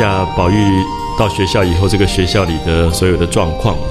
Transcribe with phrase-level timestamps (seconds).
[0.00, 0.54] 下宝玉
[1.18, 3.84] 到学校以后，这个学校里的所有的状况啊。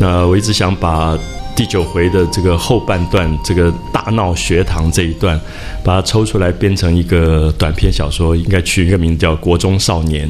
[0.00, 1.14] 那我一直想把
[1.54, 5.38] 第九回的这个后半段，这个大闹学堂这一段，
[5.84, 10.26] 把它抽出来编成一个短篇小说，应该取一个名字叫《国中少年》。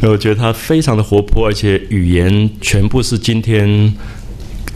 [0.08, 3.92] 我觉得他非常的活泼，而且语言全部是今天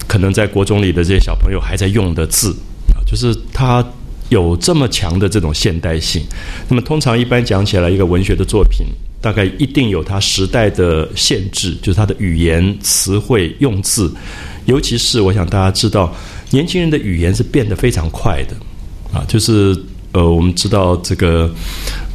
[0.06, 2.54] 可能在国中里的这些小朋友还在用的字
[2.92, 3.82] 啊，就是他。
[4.30, 6.22] 有这么强的这种现代性，
[6.69, 8.86] 那么通常一般讲起来，一个文学的作品
[9.20, 14.12] 大概一定有它时代的限制，就是它的语言词汇用字，
[14.66, 16.14] 尤其是我想大家知道，
[16.50, 18.56] 年轻人的语言是变得非常快的
[19.12, 19.77] 啊，就是
[20.12, 21.50] 呃，我们知道这个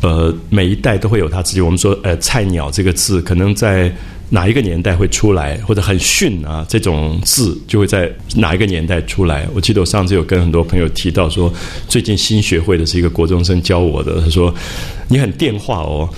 [0.01, 3.93] 呃，每一代都会有他自己，我们说呃，菜鸟这个字可能在。
[4.29, 6.65] 哪一个年代会出来，或者很逊啊？
[6.67, 9.47] 这种字就会在哪一个年代出来？
[9.53, 11.53] 我记得我上次有跟很多朋友提到说，
[11.87, 14.51] 最近新学会的是一个国中生教我的，他说
[15.07, 16.09] 你很电话哦。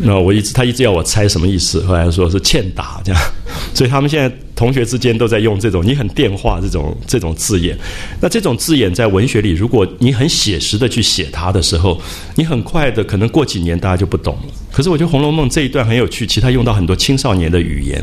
[0.00, 3.20] 那我一直他一直要我猜什么意思，后来说是欠打这样，
[3.74, 7.76] 所以他们现在同学之间都在用这种“你很电话”这种这种字眼。
[8.20, 12.00] 那这种字眼在文学里，如果你很写实的去写它的时候，
[12.36, 14.54] 你很快的可能过几年大家就不懂了。
[14.72, 18.02] 可是我觉得《红楼梦》这一段很有趣，其实它用到很多青少年的语言。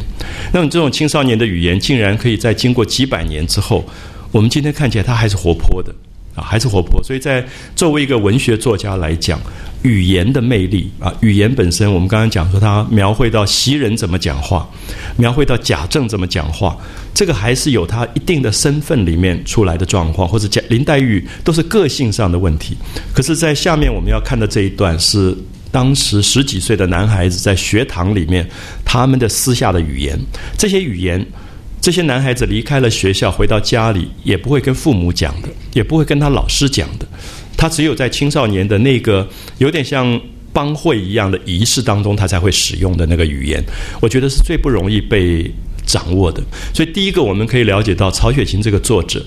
[0.51, 3.85] 那么这种青少年的语言，竟然可以在经过几百年之后，
[4.31, 5.95] 我们今天看起来它还是活泼的。
[6.35, 7.43] 啊，还是活泼，所以在
[7.75, 9.39] 作为一个文学作家来讲，
[9.83, 14.67] 语言的魅力啊，语言本身，我们刚刚讲说，它描绘到袭人怎么讲话，
[15.17, 16.77] 描绘到贾政怎么讲话，
[17.13, 22.75] 这个还是有他一定的身份里面出来的状况，或者贾林黛玉都是个性上的问题。
[23.13, 25.33] 可是，在下面我们要看的这一段，是
[25.71, 28.45] 当时十几岁的男孩子在学堂里面
[28.83, 30.19] 他们的私下的语言，
[30.57, 31.25] 这些语言。
[31.85, 37.05] 这些男孩子离开了学校，回到家里也不会跟父母讲的，也不会跟他老师讲的。
[37.55, 39.29] 他只有在青少年的那个
[39.59, 40.19] 有点像
[40.51, 43.63] 帮会一样的仪式当中，他才会使用的那个语言。
[44.01, 45.45] 我觉得是最不容易被
[45.85, 46.41] 掌握的。
[46.73, 49.23] 所以，第一个我们可以了解到，曹雪芹这个作者，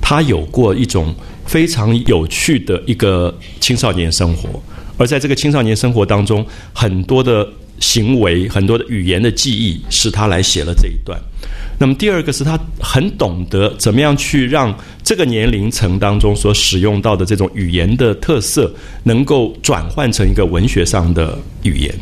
[0.00, 1.14] 他有过一种
[1.46, 4.60] 非常有趣的一个青少年生活，
[4.96, 7.48] 而在这个青少年生活当中，很多的
[7.78, 11.16] 行为、很多的语言的记忆，是他来写了这一段。
[11.82, 14.72] 那么第二个是他很懂得怎么样去让
[15.02, 18.72] 这个年龄层当中所使用到的这种语言的特色，
[19.02, 21.92] 能够转换成一个文学上的语言，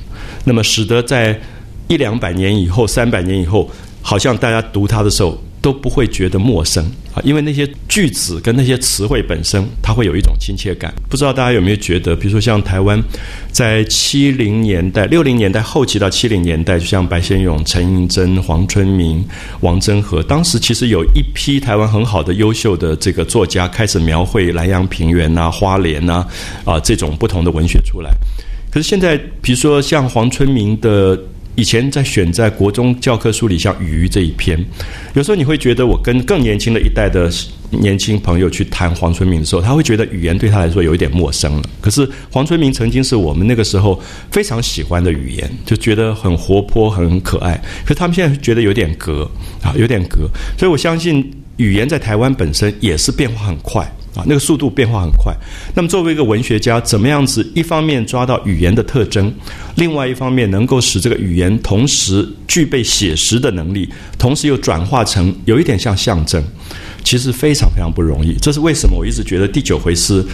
[0.44, 1.40] 那么使得在
[1.88, 3.70] 一两百年以后、三百年以后，
[4.02, 5.42] 好像大家读他的时候。
[5.62, 6.84] 都不会觉得陌生
[7.14, 10.94] 啊，因为那些句子跟那些词汇本身，它会有一种亲切感。
[11.08, 13.02] 不知道大家有没有觉得，比如说像台湾，
[13.52, 19.24] 在七零年代、六零年代后期到七零年代，就像白先勇、陈映真、黄春明、
[19.60, 26.26] 王贞和，当时其实有一批台湾很好的、优秀的这个作家，开始描绘南洋平原呐、花莲呐
[26.64, 28.10] 啊这种不同的文学出来。
[28.70, 31.20] 可是现在，比如说像黄春明的。
[31.56, 34.58] 以前在选在国中教科书里，像《鱼》这一篇，
[35.14, 37.30] 有时候你会觉得我跟更年轻的一代的
[37.70, 41.62] 年轻朋友去谈黄春明的时候，他会觉得语言对他来说有一点陌生了。
[41.80, 44.00] 可是黄春明曾经是我们那个时候
[44.30, 47.60] 非常喜欢的语言，就觉得很活泼、很可爱。
[47.84, 49.30] 可是他们现在觉得有点隔
[49.62, 50.28] 啊，有点隔。
[50.56, 53.86] 所以我相信语言在台湾本身也是变化很快。
[54.14, 55.34] 啊，那个速度变化很快。
[55.74, 57.48] 那么，作为一个文学家，怎么样子？
[57.54, 59.32] 一方面抓到语言的特征，
[59.76, 66.42] 另外一方面能够使这个语言同时具备写实的能力，同时又转化成有一点像象征，
[67.04, 68.34] 其实非常非常不容易。
[68.42, 68.96] 这是为什么？
[68.98, 70.24] 我一直觉得第九回是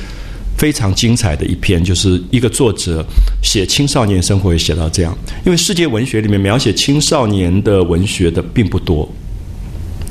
[0.57, 3.05] 非常精彩的一篇，就是一个作者
[3.43, 5.17] 写青少年生活也写到这样。
[5.45, 9.07] 因为世界文学里面描写青少年的文学的并不多。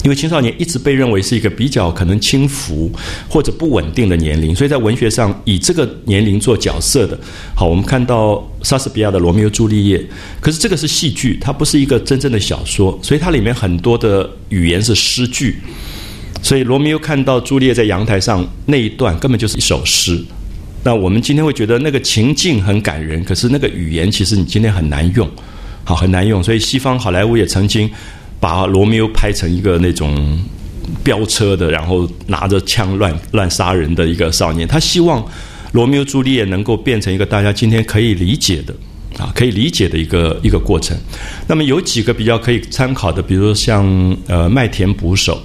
[0.05, 2.91] 因为青少年一直被认为是一个比较可能轻浮
[3.27, 7.19] 或者不稳定的年龄，所以在文学上以这个年龄做角色的。
[7.55, 9.97] 好，我们看到莎士比亚的《罗密欧朱丽叶》，
[10.39, 15.55] 可是这个是戏剧，它不是一个真正的小说，所以它里面很多的语言是诗句。
[16.43, 20.23] 所以罗密欧看到朱丽叶在阳台上那一段，根本就是一首诗。
[20.83, 25.27] 那我们今天会觉得那个情境很感人，可是那个语言其实你今天很难用，
[25.83, 26.43] 好很难用。
[26.43, 27.89] 所以西方好莱坞也曾经。
[28.45, 30.39] 把罗密欧拍成一个那种
[31.03, 34.67] 飙车的，然后拿着枪乱乱杀人的一个少年。
[34.67, 35.25] 他希望
[35.71, 38.71] 罗密欧朱丽叶能够变成一个大家今天可以理解的
[39.17, 40.95] 啊，可以理解的一个一个过程。
[41.47, 45.41] 那么有几个比较可以参考的，比如说像呃麦田捕手。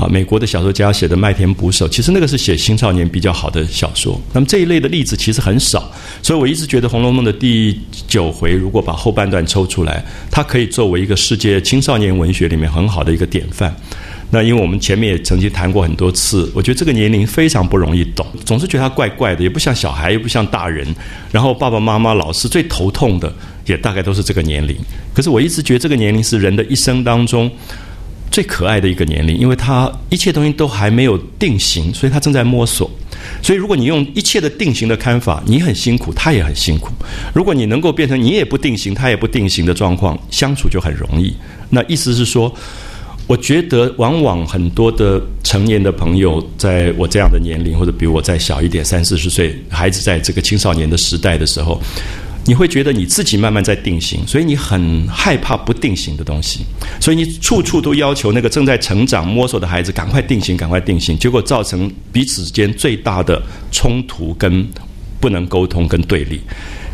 [0.00, 4.18] 啊，美国的小说家写的《麦田捕手》，其实那个是写青少年比较好的小说。
[4.32, 5.92] 那么这一类的例子其实很少，
[6.22, 13.76] 所以我一直觉得《红楼梦》的第九回，如果把后半段抽出来，它可以作为一个世界青少年文学里面很好的一个典范。
[14.30, 20.86] 那因为我们前面也曾经谈过很多次，我觉得这个年龄非常不容易懂，总是觉得他怪怪的，也不像小孩，也不像大人。
[21.30, 23.30] 然后爸爸妈妈、老师最头痛的，
[23.66, 24.74] 也大概都是这个年龄。
[25.12, 27.50] 可是我一直觉得这个年龄是人的一生当中
[28.30, 32.90] 最可爱的一个年龄，因为他一切东西都还没有定型，所以他正在摸索。
[33.42, 36.92] 所以如果你用一切的定型的看法，你很辛苦，他也很辛苦。
[37.34, 41.34] 如果你能够变成你也不定型，他也不定型的状况，相处就很容易。
[41.68, 42.54] 那意思是说。
[43.26, 51.80] 我觉得，往往很多的成年的朋友，在我这样的年龄，或者比我再小一点，三四十岁孩子，在这个青少年的时代的时候，
[52.46, 56.60] 你会觉得你自己慢慢在定型，所以你很害怕不定型的东西，
[57.00, 63.40] 所以你处处都要求那个正在成长、摸索的孩子赶快定型，赶快定型，结果造成彼此之间最大的
[63.70, 64.66] 冲突跟
[65.20, 66.40] 不能沟通跟对立。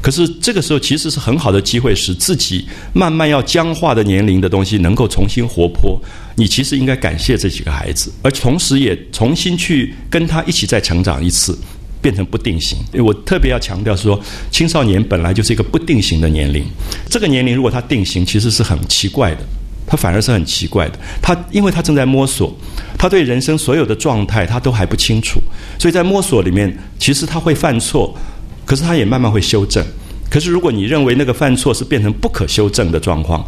[0.02, 6.00] 可是这个时候其实是很好的机会，使自己慢慢要僵化的年龄的东西能够重新活泼。
[6.36, 11.58] 你其实应该感谢这几个孩子，而同时也重新去跟他一起再成长一次，
[12.06, 12.78] 变成不定型。
[13.04, 14.16] 我特别要强调说，
[14.52, 16.64] 青少年本来就是一个不定型的年龄。
[17.10, 19.40] 这个年龄如果他定型，其实是很奇怪的，
[19.88, 20.96] 他反而是很奇怪的。
[21.20, 22.56] 他因为他正在摸索，
[22.96, 25.40] 他对人生所有的状态他都还不清楚，
[25.80, 28.16] 所以在摸索里面，其实他会犯错。
[28.64, 29.84] 可是他也慢慢会修正。
[30.30, 33.44] 可是如果你认为那个犯错是变成不可修正的状况，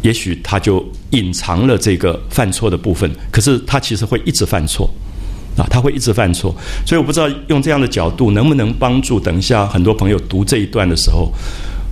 [0.00, 3.14] 也许他就隐藏了这个犯错的部分。
[3.30, 4.90] 可是他其实会一直犯错，
[5.56, 6.54] 啊，他会一直犯错。
[6.86, 11.32] 所以我不知道用这样的角度能不能帮助等一下很多朋友读这一段的时候，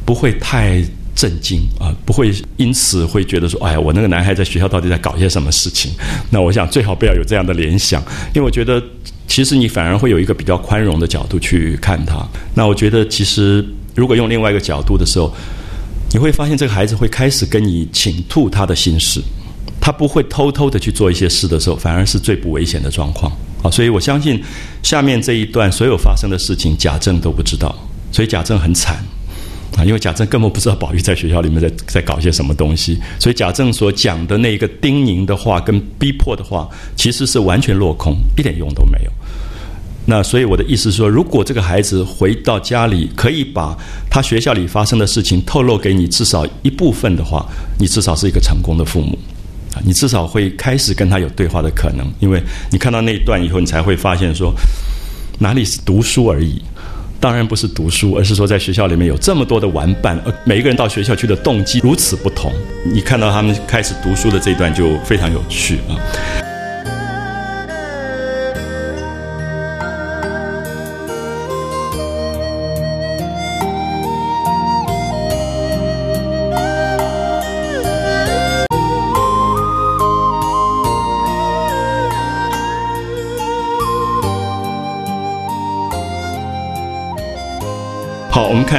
[0.05, 0.83] 不会太
[1.15, 5.93] 震惊啊，不会因此会觉得说，哎呀，我那个男孩在学校到底在搞些什么事情？
[6.31, 8.01] 那我想最好不要有这样的联想，
[8.35, 8.83] 因为我觉得。
[9.31, 12.21] 其实你反而会有一个比较宽容的角度去看他。
[12.53, 13.65] 那我觉得，其实
[13.95, 15.33] 如果用另外一个角度的时候，
[16.13, 19.23] 你会发现这个孩子会开始跟你倾吐他的心事。
[19.81, 23.31] 他不会偷偷的去做一些事的时候，反而是最不危险的状况
[23.63, 23.71] 啊。
[23.71, 24.43] 所以我相信
[24.83, 27.75] 下面这一段所有发生的事情，贾政都不知道，
[28.13, 29.05] 所以贾政很惨。
[29.77, 39.11] 啊，因为贾政根本不知道宝玉在学校里面在在搞些什么东西，所以贾政所讲的那一个叮咛的话跟逼迫的话，其实是完全落空，一点用都没有。
[40.07, 43.79] 那所以我的意思是说，如果这个孩子回到家里，可以把
[44.11, 47.47] 他学校里发生的事情透露给你至少一部分的话，
[47.79, 49.17] 你至少是一个成功的父母，
[49.85, 54.55] 你至少会开始跟他有对话的可能，因为你看到那一段以后，你才会发现说，
[55.39, 56.63] 哪里是读书而已。
[57.21, 62.51] 当然不是读书，而是说在学校里面有这么多的玩伴，呃每一个人到学校去的动机如此不同。
[62.83, 66.01] 你看到他们开始读书的这一段就非常有趣啊。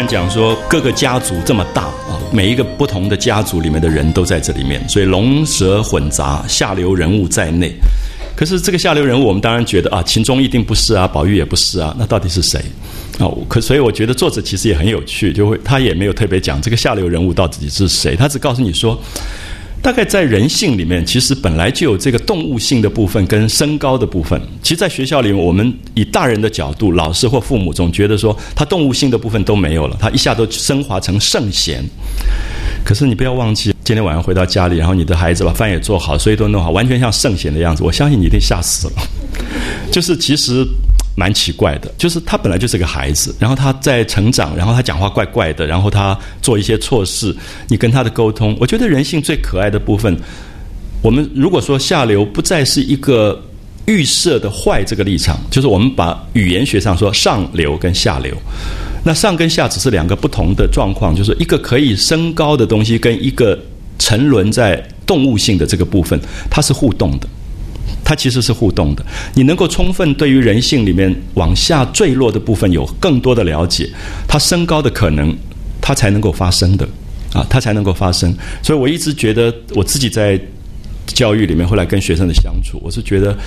[0.07, 7.73] 讲说各个家族这么大啊，每一个不同的家族里面的人都在这里面，所以龙蛇混杂，下流人物在内。
[8.35, 12.59] 可是这个下流人物，我们当然觉得啊，秦钟一定不是啊，宝玉也不是啊，那到底是谁
[13.19, 13.27] 啊？
[13.47, 18.99] 可所以我觉得作者其实也很有趣，就会他也没有特别讲这个下流人物到底是谁，他只告诉你说。
[19.81, 24.39] 大概在人性里面，其实本来就有这个动物性的部分跟身高的部分。
[24.61, 31.83] 其实，在学校里，我们以大人的角度，老师或父母总觉得说，他动物性的部分都没有了，他一下都升华成圣贤。
[32.85, 38.93] 可是你不要忘记，今天晚上回到家里，然后你的孩子把饭也做好，所以都弄好，完全像圣贤的样子，我相信你一定吓死了。
[39.91, 40.63] 就是其实。
[41.15, 47.35] 蛮奇怪的，就是他本来就是个孩子，然后他在成长，然后他讲话怪怪的，然后他做一些错事，
[47.67, 50.17] 你跟他的沟通，我觉得人性最可爱的部分，
[51.01, 53.43] 我们如果说下流不再是一个
[53.87, 58.33] 预设的坏这个立场，就是我们把语言学上说上流跟下流，
[59.03, 63.59] 那上跟下只是两个不同的状况，就是一个可以升高的东西跟一个
[63.99, 66.17] 沉沦在动物性的这个部分，
[66.49, 67.27] 它是互动的。
[68.03, 73.89] 它其实是互动的，你能够充分对于人性里面往下坠落的部分有更多的了解，
[74.27, 75.35] 它升高的可能，
[75.79, 76.85] 它才能够发生的，
[77.33, 78.35] 啊，它才能够发生。
[78.61, 80.39] 所以我一直觉得我自己在
[81.07, 83.37] 教育里面，后来跟学生的相处，我是觉得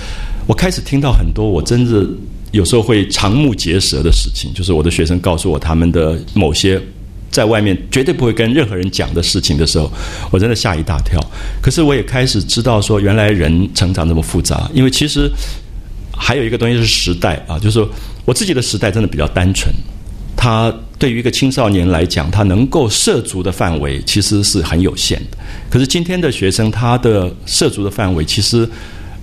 [0.47, 2.07] 我开始听到很多我真的
[2.51, 6.81] 有时候会瞠目结舌的事情，就是我的学生告诉我他们的某些。
[7.35, 9.91] 在外面绝对不会跟任何人讲的事情的时候，
[10.31, 11.19] 我真的吓一大跳。
[11.61, 14.71] 可是我也开始知道说，原来人成长这么复杂。
[14.73, 15.29] 因为其实
[16.15, 17.85] 还有一个东西是时代啊，就是
[18.23, 19.69] 我自己的时代真的比较单纯。
[20.37, 25.37] 他对于一个青少年来讲，他能够涉足的范围其实是很有限的。
[25.69, 28.69] 可是今天的学生，他的涉足的范围其实。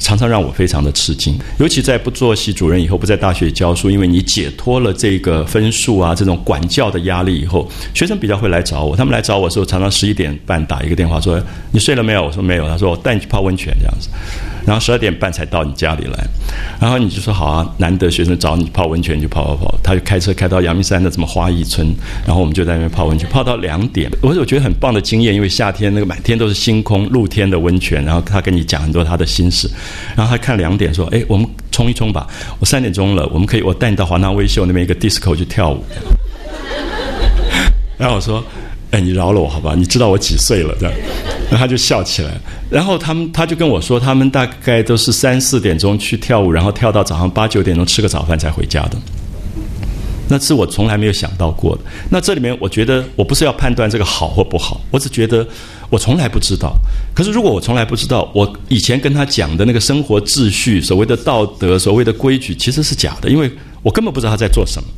[0.02, 8.96] 常常让我非常的吃惊，尤其在不做系主任以后，不在大学教书，因为你解脱了这个分数啊这种管教的压力以后，学生比较会来找我。
[8.96, 11.40] 他们来找我的时候，常常十一点半打一个电话说
[11.70, 14.08] ：“你睡了没有？”我说：“没有。”他说：“我带你去泡温泉这样子。”
[14.66, 16.26] 然后十二点半才到你家里来，
[16.80, 21.92] 然后你就说：“好啊，难得学生找你泡温泉，就泡泡泡。”他就开车开到阳明山的什么花艺村，
[22.24, 24.10] 然后我们就在那边泡温泉，泡到两点。
[24.20, 29.68] 我我觉得很棒的经验，因为夏天那个满天都是星空，露天的温泉，然后他跟你讲很多他的心事。
[30.16, 32.26] 然后他看两点说：“哎，我们冲一冲吧。
[32.60, 35.84] 我三点钟了，我们可以我带你到华纳威秀那边一个 disco 去跳舞。”
[37.98, 38.42] 然后我说
[38.92, 39.74] ：“哎，你饶了我好吧？
[39.76, 40.94] 你知道我几岁了？”这样，
[41.50, 42.30] 然后他就笑起来。
[42.70, 48.96] 然后他们他就跟我说，他们大概都是三四点钟去跳舞，然后跳到早上八九点钟吃个早饭才回家的。
[50.28, 51.82] 那是我从来没有想到过的。
[52.08, 55.46] 那这里面，我觉得我不是要判断这个好或不好，我只觉得
[55.90, 56.74] 我从来不知道。
[57.14, 63.50] 可是如果我从来不知道，我以前跟他讲的那个生活秩序、所谓的道德、所谓的规矩，其实是假的，因为
[63.82, 64.88] 我根本不知道他在做什么。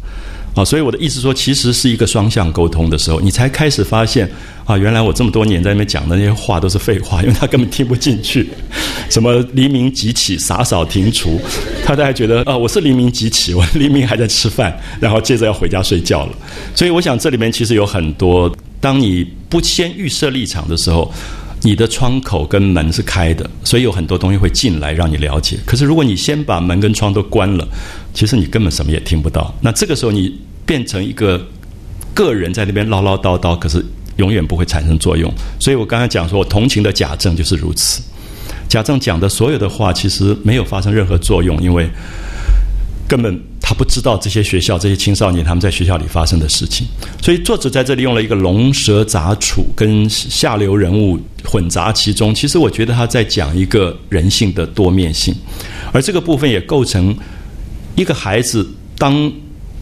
[0.55, 4.31] 啊，所以我的意思说，其实是一个双向沟通的时候，你才开始发现
[4.65, 8.49] 啊，原来我这么多年在那边讲的那些话都是废话，因为他根本听不进去。
[9.11, 11.41] 什么黎明即起，洒扫庭除，
[11.85, 16.33] 他都还觉得啊，我是黎明即起，我黎明还在吃饭，然后接着要回家睡觉了。
[16.75, 21.13] 所以我想这里面其实有很多，当你不先预设立场的时候。
[21.67, 25.57] 你的窗口跟门是开的，所以有很多东西会进来让你了解。
[25.65, 27.67] 可是如果你先把门跟窗都关了，
[28.15, 29.55] 其实你根本什么也听不到。
[29.61, 31.39] 那这个时候你变成一个
[32.15, 33.85] 个人在那边唠唠叨叨，可是
[34.17, 35.31] 永远不会产生作用。
[35.61, 38.01] 所以我刚才讲说，我同情的贾政就是如此。
[38.69, 41.89] 贾政讲的所有的话，其实没有发生任何作用，因为
[43.09, 43.39] 根本。
[43.67, 46.87] 他不知道这些学校、这些青少年他们在学校里发生的事情，
[47.23, 52.35] 所以作者在这里用了一个龙蛇杂处跟下流人物混杂其中。
[52.35, 55.35] 其实我觉得他在讲一个人性的多面性，
[55.95, 57.17] 而这个部分也构成
[57.97, 59.33] 一个孩子当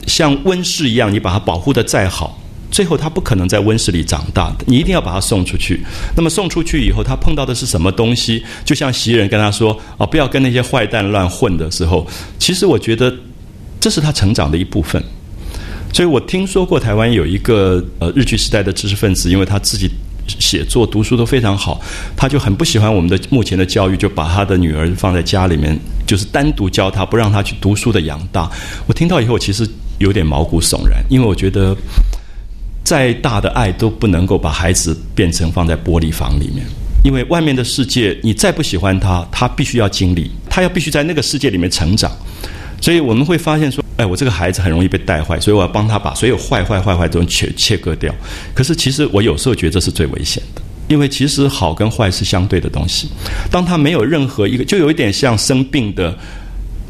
[0.07, 2.39] 像温室一样，你把他保护的再好，
[2.71, 5.81] 最后他不可能在温室里长大，你一定要把他送出去。
[6.17, 8.45] 那么送出去以后，他碰到的是什么东西？
[8.65, 12.07] 就像袭人跟他说：“啊，不要跟那些坏蛋乱混。”的时候，
[12.39, 13.15] 其实我觉得。
[13.83, 15.03] 这是他成长的一部分，
[15.93, 19.91] 所以我听说过台湾有一个呃日据时代的知识分子，因为他自己
[20.27, 21.81] 写作读书都非常好，
[22.17, 28.51] 他就很不喜欢我们的目前的教育，就把他的女儿放在家里面，就是单独教他，不让他去读书的养大。
[28.87, 31.77] 我听到以后，其实有点毛骨悚然，因为我觉得
[32.85, 36.65] 再大的爱都不能够把孩子变成放在玻璃房里面，
[37.05, 42.11] 因为外面的世界你再不喜欢他，他必须要经历，他要必须在那个世界里面成长。
[42.81, 48.13] 所以我们会发现说，哎，我这个孩子很容易被带坏，所以我要帮他把所有坏坏坏坏都切切割掉。
[48.53, 53.09] 可是其实我有时候觉得这是最危险的，因为其实好跟坏是相对的东西。
[53.49, 56.19] 当他没有任何一个，就有一点像生病的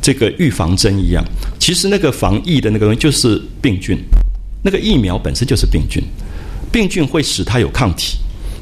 [0.00, 1.22] 这个预防针一样。
[1.58, 3.98] 其实那个防疫的那个东西就是病菌，
[4.64, 6.02] 那个疫苗本身就是病菌，
[6.72, 8.16] 病菌会使他有抗体。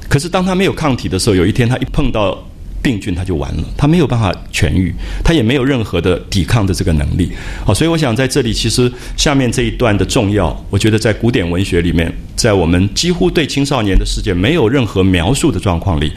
[0.08, 2.36] 可是当他没有抗体的时候，有一天他一碰到。
[2.82, 7.30] 病菌它就完了，它没有办法痊愈，它也没有任何的抵抗的这个能力。
[7.64, 16.10] 好，所以我想在这里，其实下面这一段的重要，我觉得在古典文学里面，在我们几乎对青少年的世界没有任何描述的状况里，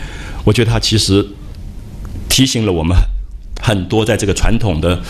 [0.44, 1.26] 我觉得它其实
[2.30, 2.98] 提醒了我们
[3.62, 5.02] 很多，在这个传统的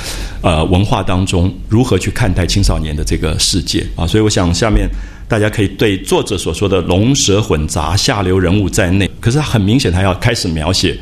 [0.42, 4.08] 呃文化当中，如何去看待青少年的这个世界啊。
[4.08, 4.90] 所以我想下面
[5.28, 10.98] 大家可以对作者所说的龙蛇混杂、下流人物在内，可是他很明显，他要开始描写。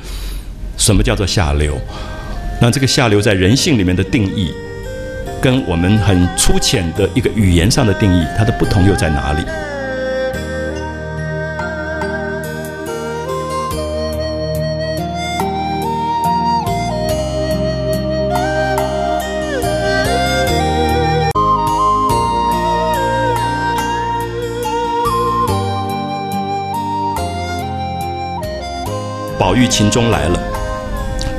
[0.77, 1.79] 什么叫做下流？
[2.59, 4.53] 那这个下流在人性里面的定义，
[5.41, 9.43] 跟我们很粗浅的一个语言上的定义，它的不同又在哪里？
[29.39, 30.60] 宝玉秦钟来了。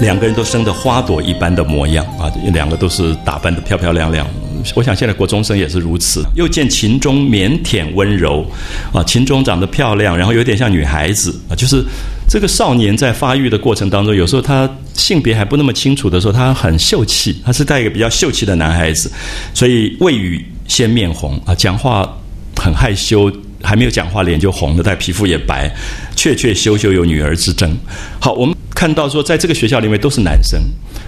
[0.03, 4.27] 两个人都生得花朵一般的模样啊，两个都是打扮得漂漂亮亮。
[4.75, 6.25] 我想现在国中生也是如此。
[6.35, 8.45] 又见秦钟腼腆温柔，
[8.93, 11.85] 啊，秦钟长得漂亮，然后有点像女孩子啊，就是
[12.29, 19.09] 这个少年在发育的过程当中，有时候他性别还不那么清楚的时候，他很秀气，他是带一个比较秀气的男孩子，
[19.55, 22.13] 所以未语先面红啊，讲话
[22.57, 23.31] 很害羞，
[23.63, 25.71] 还没有讲话脸就红了，但皮肤也白，
[26.17, 27.77] 确确羞羞有女儿之争。
[28.19, 28.57] 好，我们。
[28.83, 30.61] 看到说，在这个学校里面都是男生，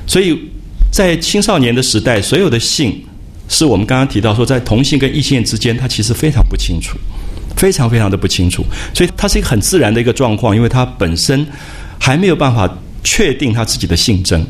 [0.07, 0.39] 所以
[0.93, 3.05] 在青少年的时代，所有的性
[3.49, 6.97] 是我们刚刚提到说，在同性跟异性之间，他其实非常不清楚，
[7.57, 8.65] 非常非常的不清楚，
[8.95, 11.45] 所以它是一个很自然的一个状况，因为他本身
[11.99, 14.47] 还没有办法确定他自己的性征，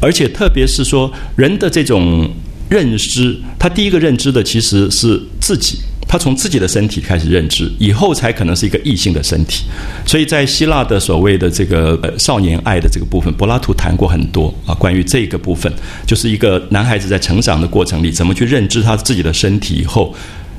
[0.00, 2.28] 而且特别是说人的这种
[2.68, 5.78] 认知，他第一个认知的其实是自己。
[6.08, 9.64] 他从自己的身体开始认知，以后才可能是一个异性的身体。
[10.06, 15.72] 所以在希腊的所谓的这个少年爱的这个部分，柏拉图谈过很多啊，关于这个部分，
[16.06, 19.74] 就是一个男孩子在成长的过程里，怎么去认知他自己的身体。
[19.74, 20.14] 以后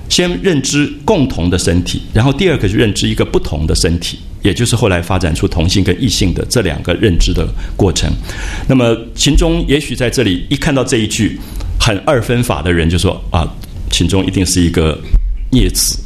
[0.10, 8.12] 先认知共同的身体，然后第二个是认知一个不同的身体，也就是后来发展出同性跟异性的这两个认知的过程。
[8.68, 11.40] 那么秦钟也许在这里一看到这一句
[11.80, 13.50] 很二分法的人，就说啊，
[13.90, 15.00] 秦钟一定是一个。
[15.52, 15.98] 孽子，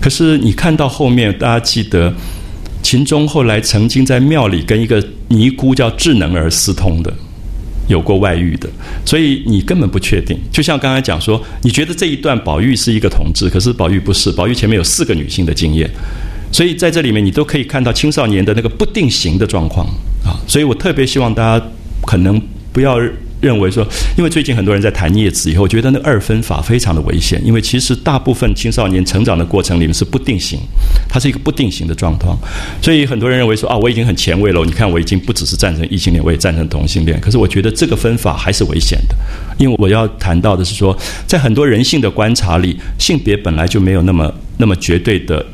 [0.00, 2.12] 可是你看到后面，大家记得
[2.82, 7.12] 秦钟后来曾经在庙里跟一个尼姑叫智能儿私通的，
[7.88, 8.68] 有过外遇的，
[9.04, 10.38] 所以你根本不确定。
[10.52, 15.90] 就像刚才讲说，你觉得这一段宝玉是一个同志，可是宝玉不是，宝玉前面有四个女性的经验，
[16.52, 19.86] 所以在这里面你都可以看到青少年的那个不定型的状况
[20.24, 20.38] 啊。
[20.46, 21.66] 所以我特别希望大家
[22.06, 22.40] 可能
[22.72, 23.00] 不要。
[23.42, 27.42] 认为说，因为最近很多人在谈叶子以后，觉得那二分法非常的危险。
[27.44, 30.60] 因为其实大部分青少年成长的过程里面是不定型，
[31.08, 32.38] 它是一个不定型的状况。
[32.80, 34.64] 所以很多人认为说啊，我已经很前卫了。
[34.64, 37.20] 你看，我已经不只是赞成异性恋，我也赞成同性恋。
[37.20, 39.16] 可是我觉得这个分法还是危险的，
[39.58, 45.44] 因为我要谈到的是说，在很多人性的观察里，性别本来就没有那么那么绝对的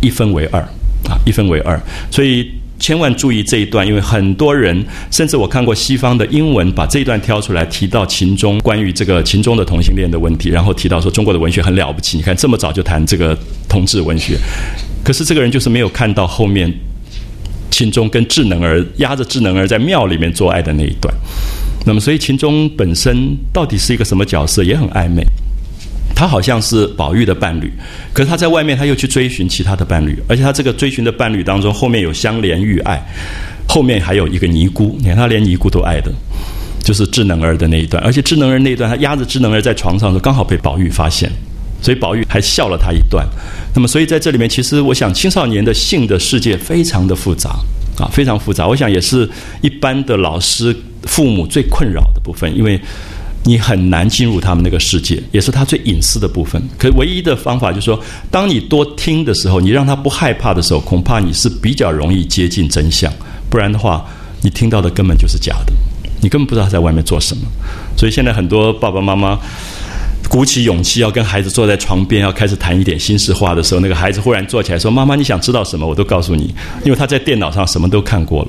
[0.00, 0.60] 一分为二
[1.08, 1.80] 啊，一分为二。
[2.10, 2.50] 所以。
[2.78, 13.36] 千万注意这一段，因为很多人，甚至我看过西方的英文，把这一段挑出来提到秦钟关于这个秦钟的同性恋的问题，然后提到说中国的文学很了不起，你看这么早就谈这个
[13.68, 14.38] 同志文学，
[15.04, 16.72] 可是这个人就是没有看到后面
[17.70, 21.12] 秦钟跟智能儿压着智能儿在庙里面做爱的那一段，
[21.84, 25.22] 那么所以秦钟本身到底是一个什么角色，也很暧昧。
[26.18, 27.72] 他好像是宝玉的伴侣，
[28.12, 33.00] 可是他在外面他又去追寻其他的伴侣，而且他这个追寻的伴侣当中，后面有香莲遇爱，
[33.68, 36.10] 后面还有一个尼姑，你看他连尼姑都爱的，
[36.82, 41.30] 就是智能儿的那一段，而且智能儿那一段，他压着智能儿在床上的时候，刚好被宝玉发现，
[41.80, 43.24] 所以宝玉还笑了他一段。
[43.72, 47.50] 那么，所以在这里面，其实我想青少年的性的世界非常的复杂
[47.96, 48.66] 啊，非常复杂。
[48.66, 52.80] 我想也是一般的老师、父母最困扰的部分，因为。
[53.44, 56.62] 你很难进入他们那个世界，也是他最隐私的部分。
[56.78, 57.98] 可唯一的方法就是说，
[58.30, 63.10] 当你多听的时候，你让他不害怕的时候，恐怕你是比较容易接近真相。
[63.48, 64.04] 不然的话，
[64.42, 65.72] 你听到的根本就是假的，
[66.20, 67.44] 你根本不知道他在外面做什么。
[67.96, 69.38] 所以现在很多爸爸妈妈
[70.28, 75.86] 鼓起勇气要跟孩子坐在床边，要开始谈一点心事话的时候，那个孩子忽然坐起来说：“妈妈，你想知道什么？
[75.86, 78.48] 我都告诉你。”因为他在电脑上什么都看过了，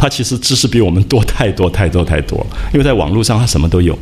[0.00, 2.44] 他其实知识比我们多太多太多太多。
[2.72, 3.96] 因为在网络上他什么都有。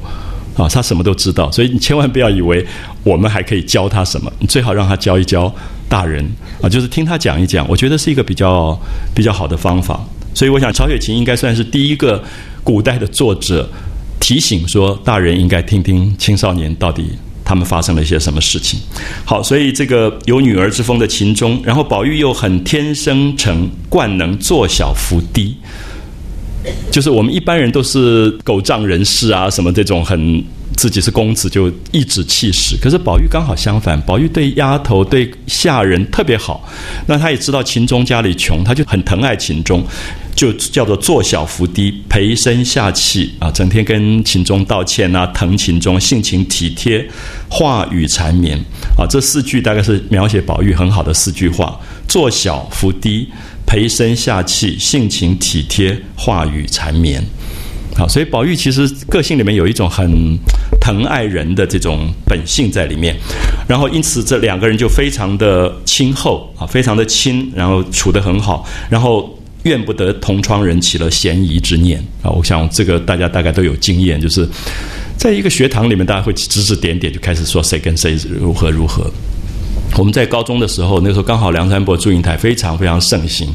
[0.57, 2.67] 啊，他什么都知道，所以你千万不要以为
[3.05, 5.55] 我们还可以教他什么，你最好让他教一教
[5.89, 6.29] 大人
[6.61, 8.77] 啊，就是听他讲一讲，我觉得是一个比较
[9.15, 10.05] 比较好的方法。
[10.35, 12.21] 所以我想，曹雪芹应该算是第一个
[12.65, 13.71] 古代的作者，
[14.19, 17.13] 提醒说大人应该听听青少年到底
[17.45, 18.81] 他们发生了一些什么事情。
[19.25, 25.57] 好，所以这个有女儿之风的秦钟，然后宝玉又很天生成惯能坐小伏低。
[26.91, 30.43] 就是我们一般人都是狗仗人势啊，什么这种很
[30.77, 32.77] 自己是公子就颐指气使。
[32.77, 36.69] 可是宝玉刚好相反，宝玉对丫头对下人特别好。
[37.07, 39.85] 那他也知道秦钟家里穷，他就很疼爱秦钟，
[40.35, 47.09] 就叫做做小伏低，陪身下气啊，整天跟秦钟道歉啊，疼秦钟，性情体贴，
[47.49, 48.59] 话语缠绵
[48.97, 49.07] 啊。
[49.09, 53.29] 这四句大概是描写宝玉很好的四句话：做小伏低。
[53.69, 57.23] 陪身下气，性情体贴，话语缠绵。
[57.95, 60.39] 好，所以宝玉其实个性里面有一种很
[60.81, 63.15] 疼爱人的这种本性在里面。
[63.69, 68.67] 然后因此这两个人就非常的亲厚啊，非常的亲，然后处得很好。
[68.89, 72.31] 然后怨不得同窗人起了嫌疑之念啊。
[72.31, 74.49] 我想这个大家大概都有经验，就是
[75.19, 79.13] 在一个学堂里面，大家会指指点点，就开始说谁跟谁如何如何。
[79.97, 83.49] 我们在高中的时候，那时候刚好梁山伯祝英台非常非常盛行，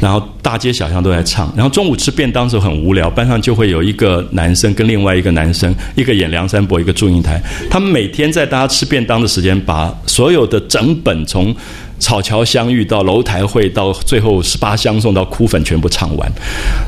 [0.00, 1.52] 然后大街小巷都在唱。
[1.54, 7.38] 然后中午吃便当的时候很无聊，班上就会有一个男生跟另外一个男生，一个演梁山伯，一个祝英台。
[7.68, 11.54] 他们每天在大家吃便当的时间，把所有的整本从
[11.98, 16.32] 草桥相遇到楼台会到最后十八相送到哭粉全部唱完。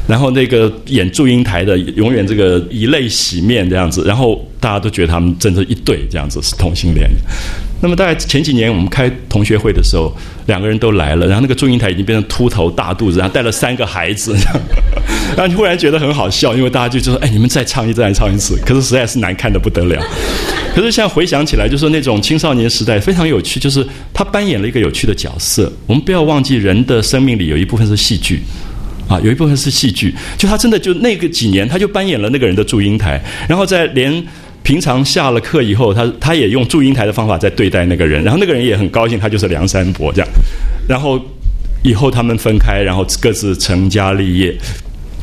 [0.09, 4.43] 然后那个演祝英台的永远这个以泪洗面这样子，然后。
[4.65, 7.07] 大家都觉得他们真的一对这样子是同性恋。
[7.83, 10.11] 那么大概前几年我们开同学会的时候，
[10.47, 14.35] 两个人都来了，然后那个祝英台已经变成秃头大肚子，然后带了三个孩子，
[15.37, 20.03] 然后你忽然觉得很好笑，因为大家就就说：“哎，你们再唱一次再唱一次。”可是实在是难看的不得了。
[20.75, 25.71] 可是现在回想起来，就是那种青少年时代非常有趣，就是他扮演了一个有趣的角色。
[25.87, 28.41] 我们不要忘记，人的生命里有一部分是戏剧。
[29.07, 34.11] 啊，有一部分是戏剧，就他真的就那个几年，他就扮演了那个人的祝英台，然后在连
[34.65, 40.29] 平常下了课以后，他他也用祝英台的方法在对待那个人，然后那个人也很高兴，他就是梁山伯这样，
[40.89, 41.21] 然后
[41.85, 44.53] 以后他们分开，然后各自成家立业，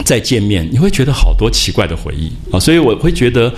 [0.06, 3.54] 再见面，你会觉得好多奇怪的回忆啊，所以我会觉得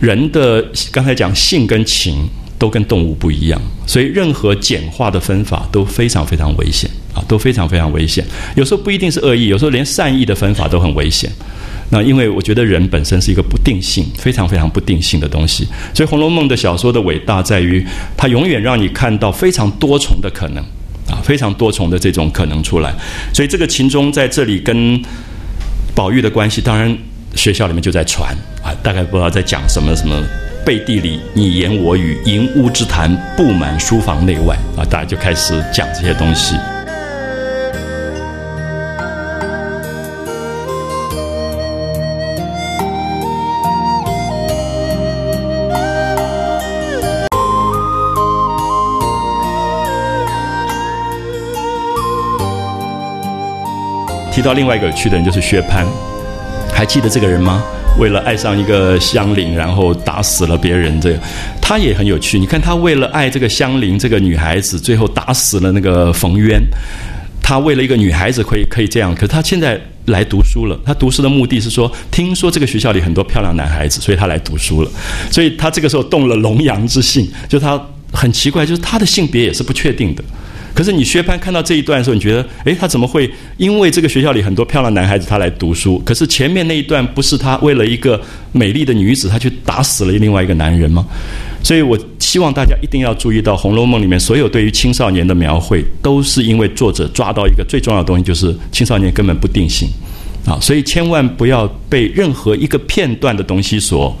[0.00, 2.26] 人的刚才讲性跟情。
[2.56, 8.24] 都跟动物不一样，所以任何简化的分法都非常非常危险啊，都非常非常危险。
[8.54, 11.28] 有时候不一定是恶意，有时候连善意的分法都很危险。
[11.90, 17.84] 那因为我觉得人本身是一个不定性、非常非常不定性的东西，所以《红楼梦》的小说的伟大在于，
[18.16, 20.62] 它永远让你看到非常多重的可能
[21.08, 22.92] 啊，非常多重的这种可能出来。
[23.32, 25.00] 所以这个秦钟在这里跟
[25.94, 26.96] 宝玉的关系，当然
[27.34, 30.22] 学校里面就在传啊，大概不知道在讲什么什么。
[30.64, 34.80] 背地里你言我语，营屋之谈布满书房内外啊！
[34.88, 36.56] 大家就开始讲这些东西。
[54.44, 55.86] 到另外一个有趣的人，就是薛蟠，
[56.72, 57.62] 还记得这个人吗？
[57.98, 61.18] 为了爱上一个香菱，然后打死了别人，这个
[61.60, 62.38] 他也很有趣。
[62.38, 66.60] 你看他为了爱这个香菱这个女孩子，最后打死了那个冯渊。
[67.40, 70.76] 他为了一个女孩子可以可以这样，可是他现在来读书了。
[70.84, 74.90] 他读书的目的是说，听说这个学校里很多漂亮男孩子，所以他来读书了。
[75.30, 77.80] 所以他这个时候动了龙阳之性，就他
[78.12, 80.24] 很奇怪，就是他的性别也是不确定的。
[80.74, 86.02] 可是你薛蟠看到这一段的时候，你觉得，诶，他怎么会因为这个学校里很多漂亮男孩子他来读书？
[86.04, 91.06] 可是前面那一段不是他为了一个美丽的女子，他去打死了另外一个男人吗？
[91.62, 99.88] 所以我希望大家一定要注意到《红楼梦》里面所有对于青少年的描绘，都是因为作者抓到一个最重要的东西，就是青少年根本不定性
[100.44, 104.14] 啊，所以千万不要被任何一个片段的东西所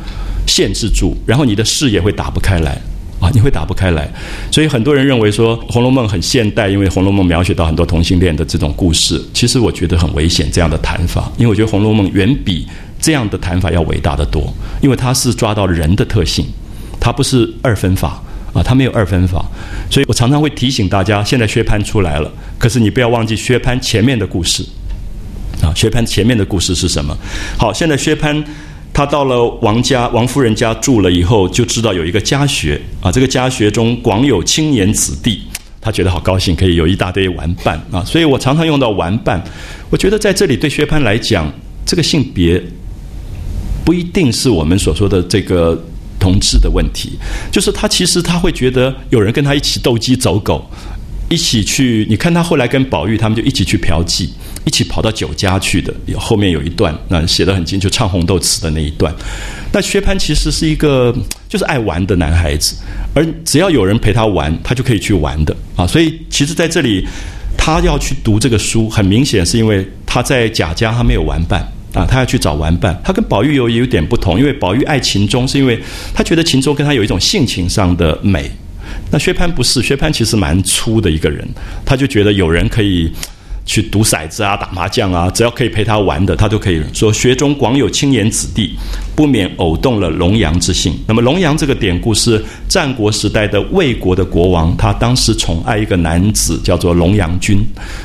[0.46, 2.80] 限制住，然后你的视野会打不开来。
[3.24, 4.06] 啊，你会打不开来，
[4.50, 9.18] 所以很多人认为说《红楼梦》很现代，因为《红楼梦》描写到很多同性恋的这种故事。
[9.32, 12.66] 其实我觉得很危险这样的谈法，因为我觉得《红楼梦》远比
[13.00, 16.44] 这样的谈法要伟大的多，因为它是抓到人的特性，
[17.00, 19.42] 它不是二分法啊，它没有二分法。
[19.88, 24.62] 所以我常常会提醒大家，现在薛蟠出来了，可是你不要忘记薛蟠前面的故事
[25.62, 27.16] 啊，薛蟠前面的故事是什么？
[27.56, 28.44] 好，现在薛蟠。
[28.94, 35.42] 他到了王家王夫人家住了以后，就知道有一个家学啊，这个家学中广有青年子弟，
[35.80, 38.04] 他觉得好高兴，可以有一大堆玩伴啊。
[38.04, 39.42] 所以我常常用到玩伴。
[39.90, 41.52] 我觉得在这里对薛蟠来讲，
[41.84, 42.62] 这个性别
[43.84, 45.76] 不一定是我们所说的这个
[46.20, 47.18] 同志的问题，
[47.50, 50.64] 就是他其实他会觉得有人跟他一起斗鸡走狗，
[51.28, 52.06] 一起去。
[52.08, 54.28] 你看他后来跟宝玉他们就一起去嫖妓。
[54.64, 59.14] 一起跑到酒家去的，后面有一段，那写的很清，就唱红豆词的那一段。
[59.70, 61.14] 那薛蟠其实是一个
[61.48, 62.74] 就是爱玩的男孩子，
[63.12, 65.86] 而只要有人陪他玩，他就可以去玩的啊。
[65.86, 67.06] 所以其实在这里，
[67.58, 71.60] 他要去读这个书，很明显是因为他在贾家他没有玩伴
[71.92, 72.98] 啊，他要去找玩伴。
[73.04, 75.78] 他跟宝玉有有点不同，因为宝玉爱秦钟，是因为
[76.14, 78.50] 他觉得秦钟跟他有一种性情上的美。
[79.10, 81.46] 那薛蟠不是，薛蟠其实蛮粗的一个人，
[81.84, 83.12] 他就觉得有人可以。
[83.66, 87.10] 去赌骰子啊，打麻将啊，只要可以陪他玩的，他都可以说。
[87.12, 88.74] 学中广有青年子弟，
[89.16, 90.94] 不免偶动了龙阳之性。
[91.06, 97.58] 那么龙阳这个典故是战国时代的魏国的国王，他当时宠爱一个男子叫做龙阳君，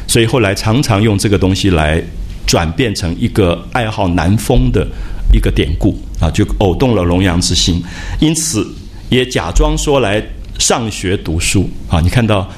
[0.08, 2.02] 所以后来常常用这个东西来
[2.46, 4.88] 转变成一个爱好南风的
[5.34, 7.84] 一个典故啊，就偶动了龙阳之心，
[8.22, 8.66] 因此
[9.10, 10.24] 也假装说来
[10.58, 12.00] 上学读书啊。
[12.00, 12.50] 你看到。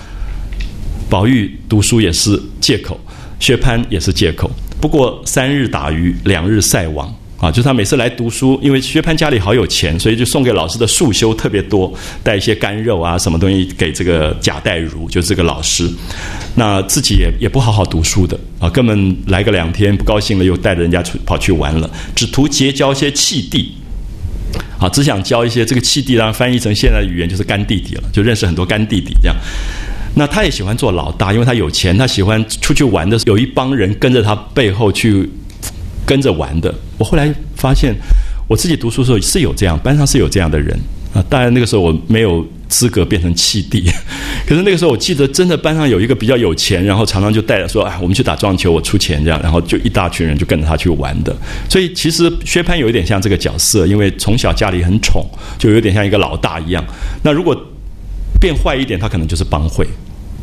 [1.11, 2.97] 宝玉读书也是借口，
[3.37, 4.49] 薛蟠也是借口。
[4.79, 11.93] 不过三日打鱼两日晒网啊，就是他每次来读书，因为薛蟠家里好有钱，所以就送给老师的束修特别多，
[12.23, 15.85] 带一些干肉啊什么东西给这个贾代儒，就是这个老师。
[16.55, 23.73] 那自己也也不好好读书的啊，根本来个两天不高兴了，又带着人家出跑去玩了，只图结交一些弃弟，
[24.79, 29.35] 啊，只想交一些这个契弟，然后翻译成现在的语言就是干弟弟了，就认识很多干弟弟这样。
[30.13, 35.29] 那他也喜欢做老大，因为他有钱，他喜欢出去玩的时候有一帮人跟着他背后去
[36.05, 36.73] 跟着玩的。
[36.97, 37.95] 我后来发现，
[38.47, 40.77] 我自己读书的时候是有这样，班上是有这样的人
[41.13, 41.23] 啊。
[41.29, 43.85] 当然那个时候我没有资格变成弃弟，
[44.45, 51.35] 可是那个时候我记得真的班上有一个比较有钱，然后常常就带着说：“哎，我们去打撞球，我出钱这样。”然后就一大群人就跟着他去玩的。
[51.69, 55.25] 所以其实薛蟠有一点像这个角色，因为从小家里很宠，
[55.57, 56.83] 就有点像一个老大一样。
[57.23, 57.55] 那如果
[58.41, 59.87] 变坏一点，他可能就是帮会。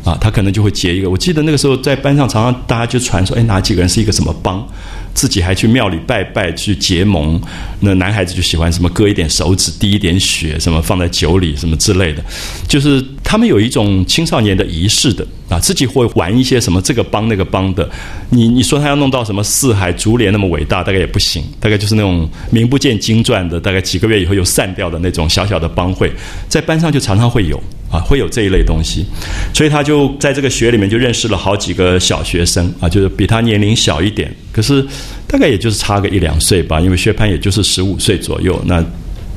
[0.05, 1.09] 啊，他可能就会结一个。
[1.09, 4.65] 我记得那个时候在班上，常常大家就传说，哎，哪几个人是一个什么帮，
[5.13, 7.39] 自己还去庙里拜拜去结盟。
[7.81, 12.23] 那男孩子就喜欢什么割一点手指，滴一点血，什么放在酒里，什么之类的。
[12.65, 17.87] 就是他们有一种青少年的仪式的啊，自己会玩一些什么这个帮那个帮的。
[18.29, 21.43] 你你说他要弄到什么四海竹联那么伟大，大概也不行。
[21.59, 26.09] 大概就是那种名不见经传的，大概几个月以后又散掉的那种小小的帮会，
[26.47, 27.61] 在班上就常常会有。
[27.91, 29.05] 啊，会有这一类东西，
[29.53, 34.85] 所以他就在这个学里面就认识了好几个小学生啊，就是比他年龄小一点，可是
[35.27, 38.83] 大概也就是差个一两岁吧，因为薛蟠也就是十五岁左右，那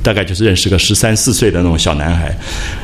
[0.03, 2.37] 大概就是认识个十三四岁的那种小男孩。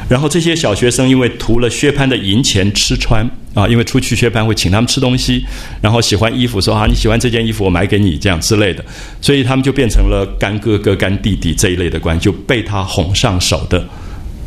[0.08, 5.46] 然后这些小学生因为图了薛蟠的银钱吃穿啊，因为出去薛蟠会请他们吃东西，
[5.82, 8.84] 然后喜欢衣服说啊你喜欢这件衣服我买给你这样之类的，
[9.22, 13.86] 所以他们就变成了干哥哥干弟弟这一类的关系，就被他哄上手的。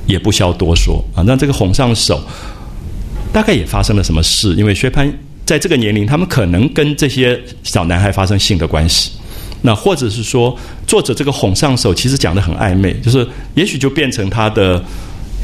[0.07, 2.23] 也不需要多说啊，那这个哄上手，
[3.33, 4.55] 大概也发生了什么事？
[4.55, 5.11] 因为薛蟠
[5.45, 9.13] 在这个年龄，他们可能跟这些小男孩发生性的关系，
[9.63, 14.83] 那或者是说，作者这个哄上手其实讲的很暧昧，就是也许就变成他的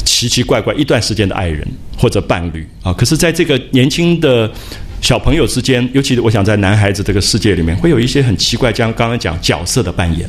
[0.04, 1.66] 奇奇怪怪一段时间的爱人
[1.96, 2.92] 或者伴侣啊。
[2.92, 4.50] 可是，在这个年轻的。
[5.00, 10.28] 小朋友之间，尤其我想在男孩子这个世界里面，会有一些很奇怪，像刚刚讲角色的扮演，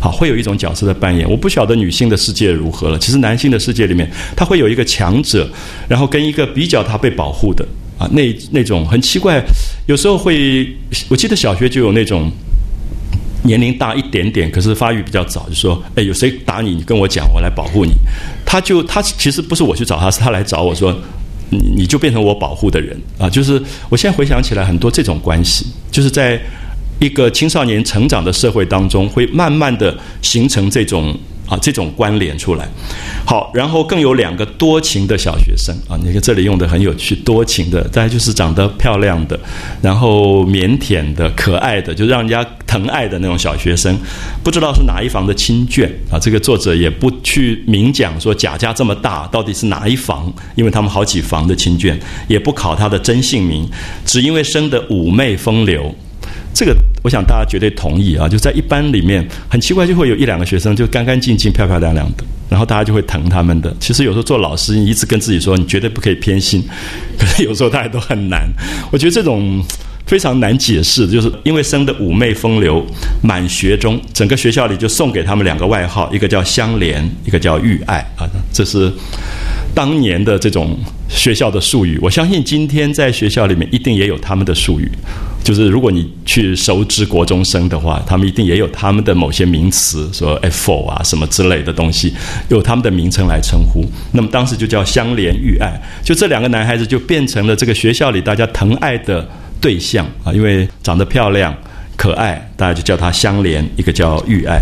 [0.00, 1.30] 好，会有一种角色的扮演。
[1.30, 5.48] 我不晓得女性的世界如何了，其实男性的世界里面，他会有一个强者，
[5.88, 7.64] 然后跟一个比较他被保护的
[7.98, 9.40] 啊，那那种很奇怪，
[9.86, 10.68] 有时候会，
[11.08, 12.30] 我记得小学就有那种
[13.44, 17.92] 年龄大一点点，可是发育比较早，就说，哎，有谁打你，你跟我讲，我来保护你。
[18.44, 20.98] 他就他其实不是我去找他，是他来找我说。
[21.50, 23.28] 你你就变成我保护的人啊！
[23.28, 26.40] 就是我现在回想起来，很多这种关系，就是在
[26.98, 31.14] 一个青少年成长的社会当中，会慢慢的形成这种。
[31.50, 32.66] 啊，这种关联出来，
[33.26, 39.38] 好，然后更有两个多情的小学生啊，你看这里用的很有趣，多情的，再就是长得漂亮的，
[39.82, 43.98] 然后腼腆的、可爱的，就让人家疼爱的那种小学生，
[44.44, 46.16] 不知道是哪一房的亲眷啊。
[46.20, 53.68] 这个作者也不去明讲说贾家这么大到底是哪一房，因为他们好几房的亲眷，也不考他的真姓名，
[54.06, 55.92] 只因为生得妩媚风流。
[56.52, 58.28] 这个我想大家绝对同意啊！
[58.28, 63.74] 就在一班里面，很奇怪，就会有一两个学生就干干净净、漂漂亮亮的，然后大家就会疼他们的。
[63.80, 66.62] 其实有时候做老师，你一直跟自己说你绝对不可以偏心，
[67.18, 68.48] 可是有时候大家都很难。
[68.90, 69.64] 我觉得这种
[70.10, 72.84] 非常难解释，就是因为生的妩媚风流，
[73.22, 78.90] 满学中整个学校里就送给他们两个外号，一个叫香莲，一个叫玉爱啊，这是。
[79.72, 80.76] 当年的这种
[81.08, 84.90] 学校的术语，我相信今天在学校里面一定也有他们的术语。
[85.44, 92.12] 就是如果你去熟知国中生的话，他们一定也有他们的某些名词，说 “f 啊”什么之类的东西，
[92.48, 93.84] 有他们的名称来称呼。
[94.10, 99.24] 那么当时就叫香莲玉爱，就这两个男孩子就变成了这个学校里大家疼爱的
[99.60, 101.54] 对象啊，因为长得漂亮、
[101.96, 104.60] 可爱，大家就叫她香莲，一个叫玉爱。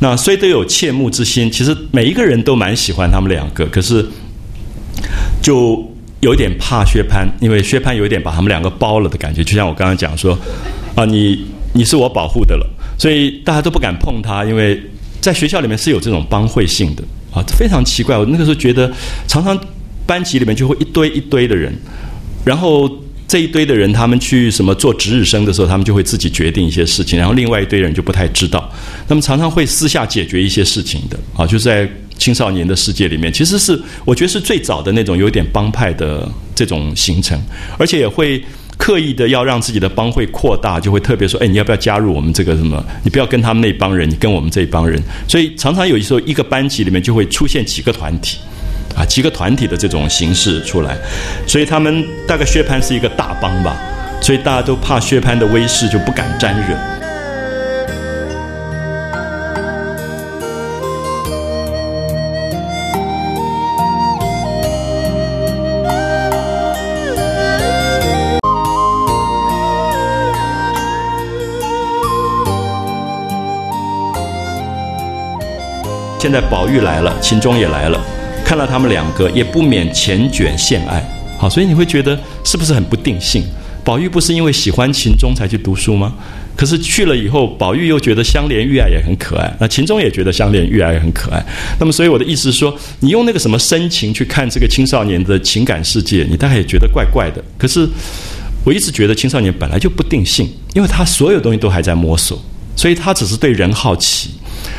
[0.00, 4.04] 那虽都有切慕之心，其实每一个人都蛮喜欢他们两个，可是。
[5.42, 5.84] 就
[6.20, 10.38] 有点怕薛蟠，因为薛蟠有一点把他们两个包了的感觉，就像我刚刚讲说，
[10.94, 14.80] 啊，你你是我保护的了，所以大家都不敢碰他，因为
[15.20, 18.16] 在学校里面是有这种帮会性的啊，非常奇怪。
[18.16, 18.90] 我那个时候觉得，
[19.26, 19.58] 常常
[20.06, 21.76] 班级里面就会一堆一堆的人，
[22.42, 22.88] 然后
[23.26, 28.70] 这一堆的人他们去什么做值日生的时候，他们就会自己决定一些事情，然后另外一堆人就不太知道，
[29.08, 31.88] 那么常常会私下解决一些事情的啊，就是在。
[32.16, 37.36] 青少年的世界里面，其实是我觉得是最早的那种有点帮派的这种形成，
[37.76, 38.40] 而且也会
[38.78, 42.82] 刻意的要让自己的帮会扩大，就会特别说：“哎，你要不要加入我们这个什么？
[43.02, 48.38] 你不要跟他们那帮人，你跟我们这一帮人。”所以常常有时候一个班级里面就会出现几个团体，
[48.96, 50.96] 啊，几个团体的这种形式出来。
[51.46, 53.76] 所以他们大概薛蟠是一个大帮吧，
[54.20, 56.76] 所以大家都怕薛蟠的威势，就不敢沾惹。
[76.18, 78.00] 现在宝玉来了，秦钟也来了，
[78.44, 81.02] 看到他们两个，也不免缱绻献爱。
[81.38, 83.42] 好，所以你会觉得是不是很不定性？
[83.82, 86.14] 宝玉不是因为喜欢秦钟才去读书吗？
[86.56, 91.44] 可是去了以后，宝玉又觉得香莲玉爱也很可爱，那秦钟也觉得香莲玉爱也很可爱。
[91.80, 97.42] 那么，所以我的意思是说，你用那个什么深情去看这个青少年的情感世界，你大概也觉得怪怪的。
[97.58, 97.88] 可是，
[98.64, 102.40] 我一直觉得青少年本来就不定性，因为他所有东西都还在摸索，
[102.76, 104.30] 所以他只是对人好奇，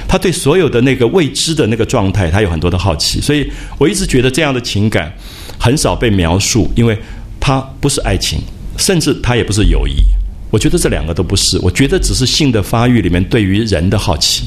[0.07, 3.19] 他对所有的那个未知的那个状态，他有很多的好奇。
[3.21, 5.13] 所以我一直觉得这样的情感
[5.59, 6.97] 很少被描述，因为
[7.39, 8.39] 它不是爱情，
[8.77, 9.93] 甚至它也不是友谊。
[10.51, 14.45] 我觉得这两个都不是，我觉得只是性的发育里面对于人的好奇，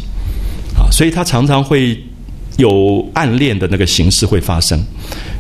[0.75, 2.03] 啊，所以他常常会
[2.57, 4.83] 有暗恋的那个形式会发生，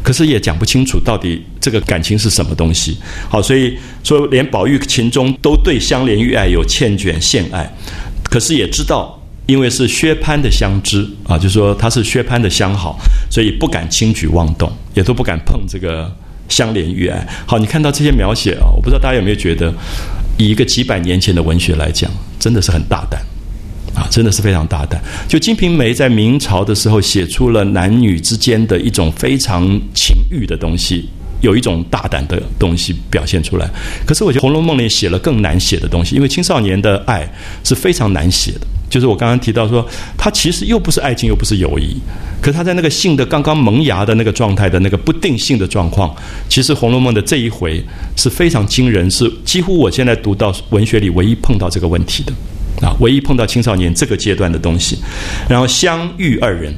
[0.03, 2.99] 可是也讲不清楚到底这个感情是什么东西。
[3.31, 7.73] 好，所以说连宝玉情中都对香莲玉爱有欠卷献爱，
[8.25, 12.99] 可是也知道，因为是薛蟠的相知啊，就是说他是薛蟠的相好，
[13.31, 16.15] 所以不敢轻举妄动，也都不敢碰这个
[16.51, 17.27] 香莲玉爱。
[17.47, 19.73] 好，你看到这些描写啊，我不知道大家有没有觉得。
[20.37, 22.09] 以一个几百年前的文学来讲，
[22.39, 23.21] 真的是很大胆，
[23.93, 25.03] 啊，真的是非常大胆。
[25.27, 31.09] 就《金瓶梅》在明朝的时候写出了男女之间的一种非常情欲的东西，
[31.41, 33.69] 有一种大胆的东西表现出来。
[34.07, 37.29] 可是我觉得《红楼梦》里写了更难写的东西，因为青少年的爱
[37.65, 38.67] 是非常难写的。
[38.89, 41.97] 就是我刚刚提到说，它其实又不是爱情，又不是友谊，
[42.41, 46.15] 可是他在那个性的刚刚萌芽的那个状态的那个不定性的状况，
[46.49, 47.85] 其实《红楼梦》的这一回
[48.17, 52.33] 是非常惊人，是几乎我现在读到文学里唯一碰到这个问题的
[52.87, 54.99] 啊，唯一碰到青少年这个阶段的东西。
[55.49, 56.73] 然后香玉二人，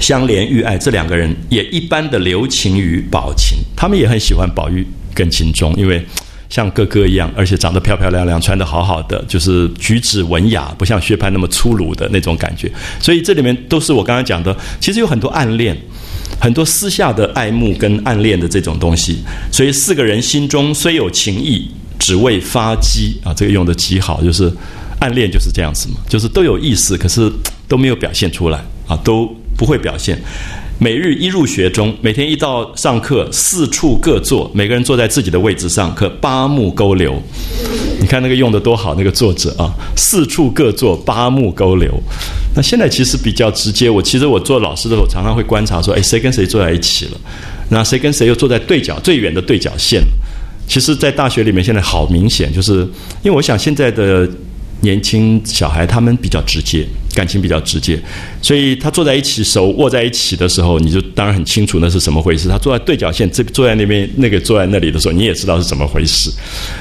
[0.00, 6.04] 香莲玉爱这两个人也一般的留情于宝琴，他们也很喜欢宝玉跟秦钟，因为。
[6.52, 12.70] 像哥哥一样，而且长得漂漂亮亮，穿得好好的，就是举止文雅，不像薛蟠那么粗鲁的那种感觉。
[13.00, 15.74] 所以这里面都是我刚刚讲的，其实有很多暗恋，
[16.38, 19.22] 很多私下的爱慕跟暗恋的这种东西。
[19.50, 24.52] 所以四个人心中虽有情意，只为发机啊，这个用的极好，就是
[25.00, 27.32] 暗恋就是这样子嘛，就是都有意思，可是
[27.66, 30.22] 都没有表现出来啊，都不会表现。
[30.82, 37.22] 每日一入学中，每天一到上课，四处各坐，每个人坐在自己的位置上课，八目勾留。
[38.00, 41.88] 你看那个用的多好，那个作者啊，四处各坐，八目勾留。
[42.56, 47.12] 那现在其实比较直接，我其实我做老师的时候，常常会观察说，哎，谁跟谁坐在一起了？
[47.68, 50.02] 那谁跟谁又坐在对角最远的对角线？
[50.66, 52.80] 其实，在大学里面，现在好明显，就是
[53.22, 54.28] 因为我想现在的。
[54.84, 58.00] 年轻小孩他们比较直接，感情比较直接，
[58.40, 62.48] 所以他坐在一起，手握在一起的时候，你就当然很清楚那是什么回事。
[62.48, 66.30] 他坐在对角线，这坐在那边，那个坐在那里的时候，你也知道是怎么回事，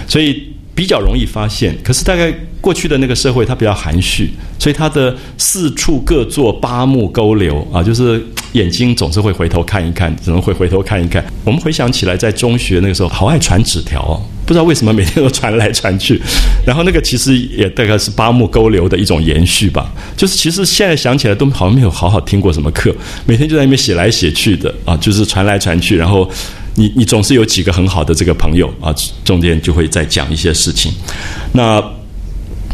[0.08, 1.78] 所以比较容易发现。
[1.84, 11.26] 可是大概过去的那个社会，他比较含蓄，所以他的四处各坐，八目勾留啊，就是眼睛总是会回头看一看，只能会回头看一看。
[11.44, 14.22] 我们回想起来，在中学那个时候，好爱传纸条哦。
[14.52, 16.22] 不知道为什么每天都传来传去，
[16.68, 19.90] 然后那个其实也大概是八目沟流的一种延续吧。
[20.18, 22.94] 就是其实现在想起来都好像没有好好听过什么课，
[23.26, 25.96] 每天就在那边写来写去的啊，就是传来传去。
[25.96, 26.30] 然后
[26.76, 30.92] 你你总是有几个很好的这个朋友啊，中间就会再讲一些事情。
[31.54, 31.82] 那。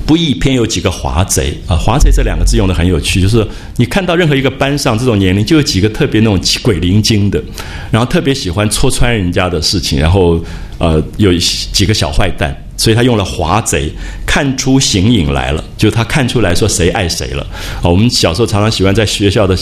[0.07, 1.75] 不易偏有几个华贼啊！
[1.75, 7.43] 华贼这两个字用的很有趣，就是你看到任何一个班上这种年龄，就有几个特别那种鬼灵精的，
[7.91, 10.41] 然后特别喜欢戳穿人家的事情，然后
[10.77, 13.91] 呃有几个小坏蛋，所以他用了华贼，
[14.25, 17.45] 看出形影来了，就是他看出来说谁爱谁了
[17.81, 17.89] 啊！
[17.89, 19.57] 我们小时候常常喜欢在学校的。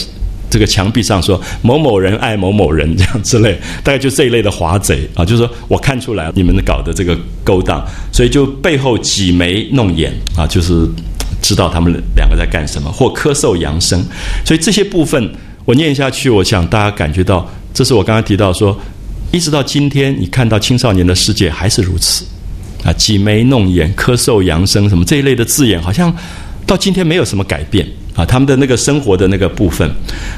[0.56, 10.88] 这个墙壁上说某某人爱某某人这样之类，大概就这一类的华贼啊，就是说我看出来你们搞的这个勾当，所以就背后挤眉弄眼啊，就是
[11.42, 14.02] 知道他们两个在干什么，或咳嗽扬声。
[14.46, 15.30] 所以这些部分
[15.66, 18.80] 我念下去，我想大家感觉到，这是我刚刚提到说，
[19.34, 22.24] 一直到今天，你看到青少年的世界还是如此
[22.86, 26.16] 啊，挤眉弄眼、咳嗽扬声什么这一类的字眼，好像
[26.66, 27.86] 到今天没有什么改变。
[28.16, 29.90] 啊，他们的那个生活的那个部分，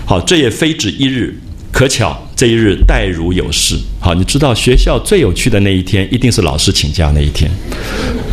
[0.05, 1.35] 好，这也非止一日，
[1.71, 3.77] 可巧这一日待如有事。
[3.99, 7.51] 好，你知道学校最有趣的那一天，一定是老师请假那一天，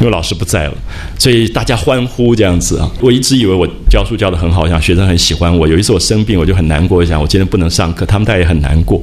[0.01, 0.75] 因为老师不在了，
[1.19, 2.91] 所以大家欢呼这样子啊。
[3.01, 5.69] 我一直以为我教书教的很好，想学生很喜欢我。
[5.69, 9.03] 有一次我生病，我就很难过，我想我今天不能上课，他们大家也很难过。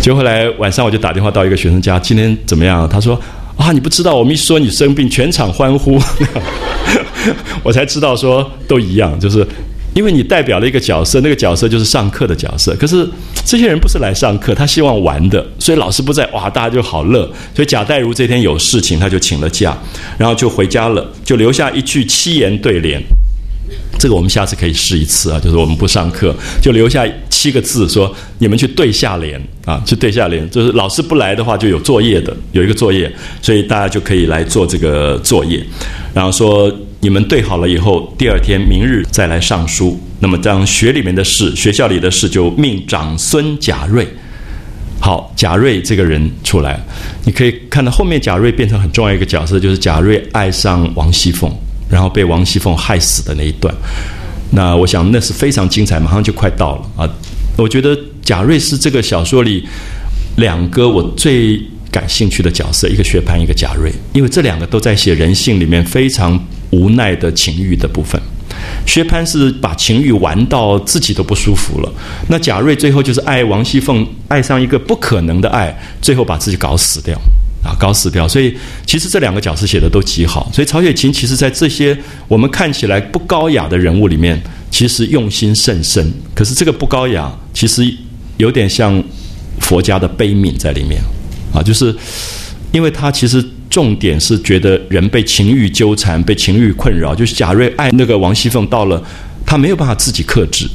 [0.00, 2.88] 就后来晚上我就打电话到一个学生家，今天怎么样？
[2.88, 3.20] 他说。
[3.56, 5.96] 啊，你不知道，我们一说你生病，全场欢呼，
[7.62, 9.46] 我才知道说都一样，就是
[9.94, 12.74] 因为你代表了一个角色，那个角色就是上课的角色。
[12.76, 13.08] 可是
[13.44, 17.30] 这些人不是来上课，他希望玩的，所以老师不在，哇，大家就好乐。
[17.54, 19.76] 所以贾代儒这天有事情，他就请了假，
[20.18, 23.02] 然后就回家了，就留下一句七言对联。
[23.98, 33.10] 这个我们下次可以试一次啊，就是我们不上课，就留下七个字，说你们去对下联啊，去对下联，就是老师不来的话就有作业的，有一个作业，
[33.40, 35.64] 所以大家就可以来做这个作业，
[36.12, 36.70] 然后说
[37.04, 40.00] 你们对好了以后，第二天明日再来上书。
[40.20, 44.08] 那么当学里面的事，学校里的事，就命长孙贾瑞。
[45.00, 46.80] 好，贾瑞这个人出来，
[47.26, 51.54] 你可以看到后面贾瑞变成很重要一个角色，就是贾瑞爱上王熙凤。
[51.90, 53.72] 然后被王熙凤害死的那一段，
[54.52, 57.10] 那我想那是非常精彩，马上就快到了啊！
[57.58, 59.68] 我觉得贾瑞是这个小说里
[60.36, 61.60] 两个我最
[61.94, 66.36] 感兴趣的角色，一个薛蟠，一个贾瑞，因为这两个都在写人性里面非常
[66.70, 68.20] 无奈的情欲的部分。
[68.84, 71.92] 薛蟠是把情欲玩到自己都不舒服了，
[72.28, 75.72] 那贾瑞最后就是爱王熙凤，爱上一个不可能的爱，
[76.02, 77.16] 最后把自己搞死掉。
[77.64, 78.28] 啊，搞死掉！
[78.28, 80.50] 所以其实这两个角色写的都极好。
[80.52, 81.96] 所以曹雪芹其实，在这些
[82.28, 84.38] 我们看起来不高雅的人物里面，
[84.70, 86.12] 其实用心甚深。
[86.34, 87.90] 可是这个不高雅，其实
[88.36, 89.02] 有点像
[89.60, 91.00] 佛家的悲悯在里面
[91.54, 91.94] 啊，就是
[92.72, 97.14] 因为他其实重点是觉得人被情欲纠缠，被情欲困扰。
[97.14, 99.02] 就是贾瑞爱那个王熙凤，到了
[99.46, 100.66] 他没有办法自己克制，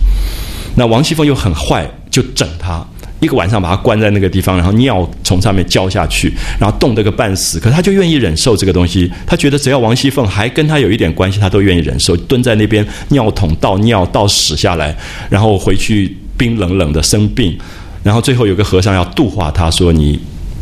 [0.76, 2.84] 那王熙凤又很坏，就整他。
[3.22, 7.60] 一个晚上把他关在那个地方，然后尿从上面浇下去，然后冻得个半死。
[7.60, 12.16] 可他就愿意忍受这个东西，他觉得只要王熙凤还跟他有一点关系，他都愿意忍受。
[12.16, 14.96] 蹲在那边尿桶倒尿倒屎下来，
[15.30, 17.58] 然后回去冰冷冷的生病，
[18.04, 20.18] 然后最后有个和尚要度化他，说：“你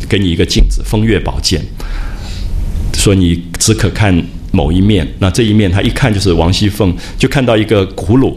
[0.08, 1.60] 给你一个镜子，风月宝鉴，
[2.94, 4.14] 说你只可看
[4.52, 5.06] 某一面。
[5.18, 8.34] 那这一面他一看就是王熙凤，就看到一个骷髅。”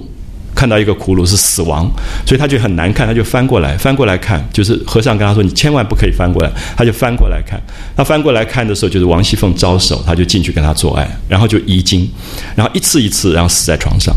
[0.53, 1.89] 看到一个骷髅是死亡，
[2.23, 7.59] 所以他就很难看，他就翻过来翻过来看，就是和尚跟他说：“你千万不可以翻过来。”他就翻过来看，
[7.95, 12.07] 他翻过来看的时候，就是王熙凤招手，他就进去跟他做爱，然后就遗精，
[12.53, 14.13] 然后一次一次，然后死在床上。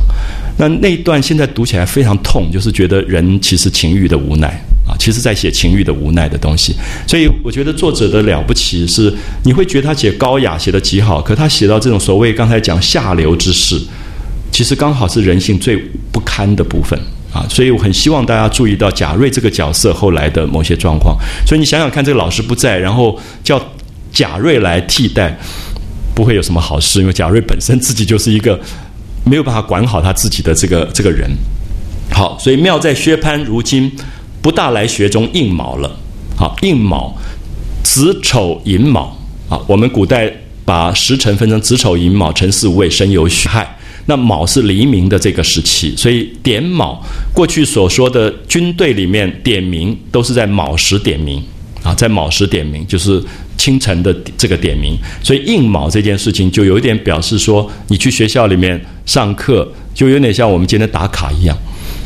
[0.59, 6.75] 那那一段现在读起来非常痛，就是觉得人其实情欲的无奈啊，其实在写情欲的无奈的东西。
[7.07, 9.13] 所以我觉得作者的了不起是，
[9.43, 13.81] 你会觉得他写高雅写的极好，可他写到这种所谓刚才讲下流之事。
[14.53, 15.77] 其实刚好是人性最
[16.13, 16.97] 不堪的部分
[17.33, 21.17] 啊，所以我很希望大家注意到贾瑞这个角色后来的某些状况。
[21.45, 23.61] 所以你想想看，这个老师不在，然后叫
[24.13, 25.37] 贾瑞来替代，
[26.15, 28.61] 不会有什么好事，因为贾瑞本身自己就是一个
[29.25, 31.29] 没有办法管好他自己的这个这个人。
[32.13, 33.91] 好，所以妙在薛蟠如今
[34.45, 35.91] 不大来学中应卯了。
[36.37, 37.17] 好，应卯，
[37.83, 39.17] 子丑寅卯
[39.49, 39.59] 啊。
[39.67, 40.31] 我们古代
[40.67, 43.79] 把时辰分成子丑寅卯辰巳午未申酉戌亥。
[44.05, 51.43] 那卯是黎明的这个时期，所以点卯过去所说的军队里面点名都是在卯时点名
[51.83, 53.19] 啊，在卯时点名就是
[53.57, 61.57] 清晨的这个点名，所以应卯这件事情就有一点表示说，你去学校里面上课就有点像我们今天打卡一样。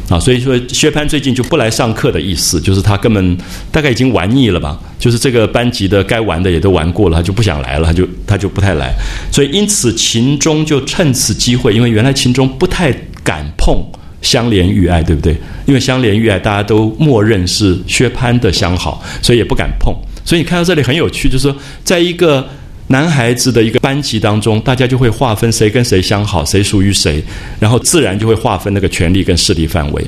[0.08, 3.38] 啊，所以说薛蟠最近就不来上课的意思，就是他根本
[3.70, 8.94] 大概已经玩腻了吧，就是这个班级的该玩的也都玩过了，他就不想来了，他就他就不太来。
[9.30, 12.90] 所以因此秦钟就趁此机会，因为原来秦钟不太
[13.22, 13.76] 敢碰
[14.22, 15.36] 香莲玉爱，对不对？
[15.66, 19.94] 因为香莲玉爱大家都默认是薛蟠的相好，所以也不敢碰。
[20.24, 21.54] 所以你看到这里很有趣，就是说
[21.84, 22.48] 在一个。
[22.90, 27.22] 男孩子的一个班级当中，大家就会划分谁跟谁相好，谁属于谁，
[27.60, 30.04] 然后自然就会划分那个权力跟势力范围。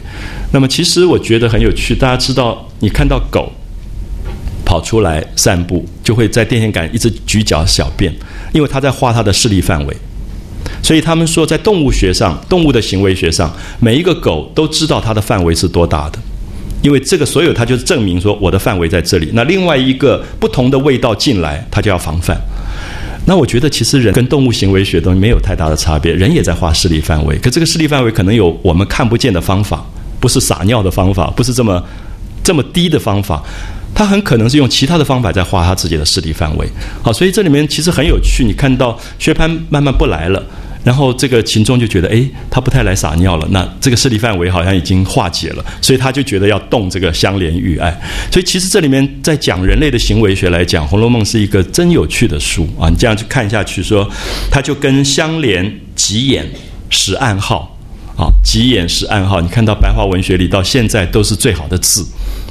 [0.50, 1.94] 那么，其实我觉得很有趣。
[1.94, 3.52] 大家知道，你看到狗
[4.64, 8.10] 跑出来散步，就会在电线杆一直举脚小便，
[8.52, 9.96] 因为它在画它的势力范围。
[10.82, 16.18] 所以他们说，在动物学上，动物的行为学上，每一个狗都知道它的范围是多大的。
[16.82, 19.28] 因为这个所有，它就是证明说我的范围在这里。
[19.34, 22.40] 那另外一个不同的味道进来，它就要防范。
[23.26, 27.38] 那我觉得其实人跟动物行为学都没有太大的差别，人也在画势力范围。
[27.38, 29.84] 可这个势力范围可能有我们看不见的方法，
[30.18, 31.82] 不是撒尿的方法，不是这么
[32.42, 33.42] 这么低的方法，
[33.94, 36.68] 他很可能是用其他的方法在画他自己的势力范围。
[37.02, 38.44] 好，所以这里面其实很有趣。
[38.44, 40.42] 你看到薛蟠慢慢不来了。
[40.82, 47.90] 然后这个秦钟就觉得，哎，他不太来撒尿了，那这个势力范围好像已经化解了，所以他就觉得要动这个相连玉爱。
[48.32, 52.88] 所以其实这里面在讲人类的行为学来讲，《红楼梦》是一个真有趣的书啊！
[52.88, 54.08] 你这样去看下去，说
[54.50, 56.48] 他就跟相连、急眼、
[56.88, 57.76] 识暗号
[58.16, 62.06] 啊，急眼识暗号，你看到白话文学里到现在都是最好的字，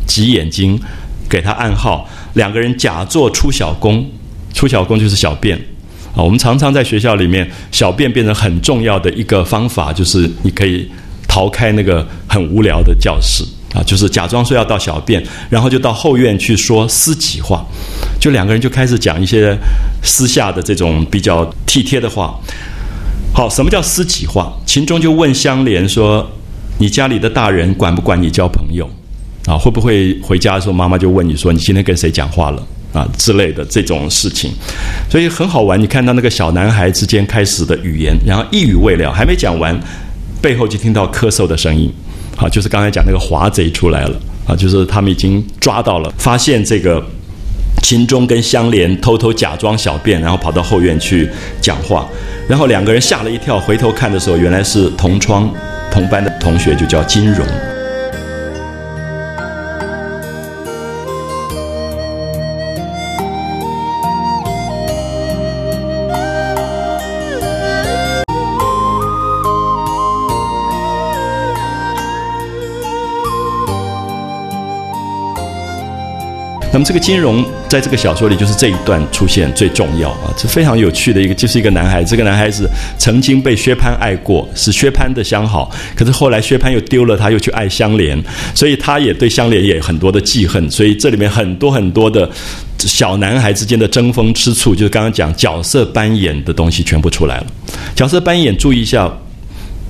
[0.06, 0.80] 急眼睛
[1.28, 4.08] 给他暗号，两个人假作出小宫，
[4.54, 5.60] 出小宫就是小便。
[6.16, 10.90] 啊，我们常常在学校里面，小便变成很重要的一个方法，就是你可以
[11.28, 13.44] 逃开那个很无聊的教室
[13.74, 17.66] 啊，就是假装说要到小便，然后就到后院去说私己话，
[18.20, 19.58] 就两个人就开始讲一些
[20.02, 22.36] 私下的这种比较体贴的话。
[23.32, 24.52] 好，什么叫私己话？
[24.66, 26.28] 秦钟就问香莲说
[26.80, 28.90] ：“你家里的大人管不管你交朋友？
[29.46, 34.52] 啊，会不会回家的时候妈妈就问你说你今天跟谁讲话了啊之类的这种事情？
[35.10, 35.80] 所以很好玩。
[35.80, 39.80] 你看到那个小男孩之间开始的语言，然后一语未了，还没讲完，
[40.42, 41.92] 背后就听到咳嗽的声音。
[42.36, 47.04] 好，就是刚才讲那个华贼出来了啊，就是他们已经抓到了，发现这个。”
[47.82, 51.28] 秦钟跟香莲偷偷假装小便，然后跑到后院去
[51.62, 52.08] 讲话，
[52.48, 55.50] 然后两个人吓了一跳，回头看的时候，原来是同窗
[55.90, 57.48] 同班的同学，就叫金荣。
[76.80, 88.18] 么这个金融在这个小说里就是这一段出现最重要啊，这非常有趣的一个，就是一个男孩，这个男孩子曾经被薛蟠爱过，是薛蟠的相好，可是后来薛蟠又丢了他，又去爱香莲，
[88.56, 92.30] 所以他也对香莲也很多的记恨，所以这里面很多很多的
[92.80, 97.48] 小男孩之间的争风吃醋，就是刚刚讲角色扮演的东西全部出来了。
[97.96, 99.12] 角色扮演，注意一下，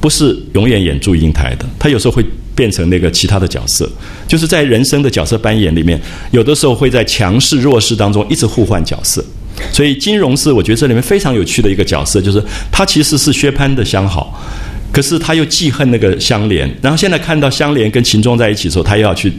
[0.01, 2.25] 不是永远演祝英台的，他有时候会。
[2.59, 3.89] 变成那个其他的角色，
[4.27, 5.97] 就是在人生的角色扮演里面，
[6.31, 9.23] 有的时候会在强势弱势当中一直互换角色。
[9.71, 14.37] 所以金融是我觉得这里面非常有趣的一个角色，就是他其实是薛蟠的相好，
[14.91, 19.31] 可是他又记恨那个香莲，然后现在看到香莲跟秦钟在一起的时候，他又要去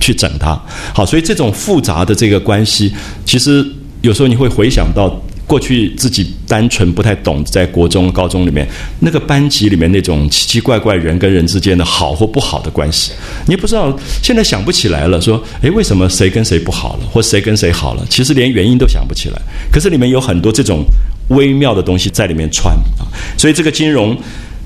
[0.00, 0.60] 去整他。
[0.92, 2.92] 好，所以这种复杂的这个关系，
[3.24, 3.64] 其实
[4.00, 5.16] 有时候你会回想到。
[5.46, 8.66] 过去自己单纯不太懂，在国中、高中里面
[9.00, 13.12] 那个班级里面那种奇奇怪怪人跟人之间的好或不好的关系，
[13.46, 13.94] 你不知道。
[14.22, 18.04] 现在想不起来了，说，诶，为什么谁跟谁不好了，或谁跟谁好了？
[18.08, 19.40] 其实连原因都想不起来。
[19.70, 20.84] 可是里面有很多这种
[21.28, 23.04] 微妙的东西在里面穿啊，
[23.36, 24.16] 所以这个金融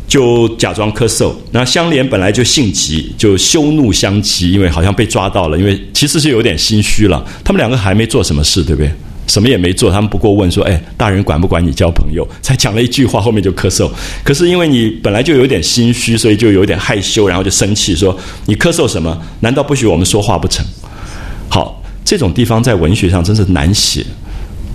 [0.06, 1.34] 就假装咳嗽。
[1.50, 7.24] 那香莲本来就性急，就羞怒相急，因为好像被抓到了，因为其实是有点心虚了。
[7.42, 8.90] 他们两个还没做什么事，对不对？
[9.28, 13.88] 什么也没做，他们不过问说：“哎，大人管不管你交朋友？”才讲了一句话，后面就咳嗽。
[14.24, 19.16] 可是因为你本来就有点心虚，所以就有点害羞，然后就生气说：“你咳嗽什么？
[19.40, 20.64] 难道不许我们说话不成？”
[21.48, 24.04] 好，这种地方在文学上真是难写。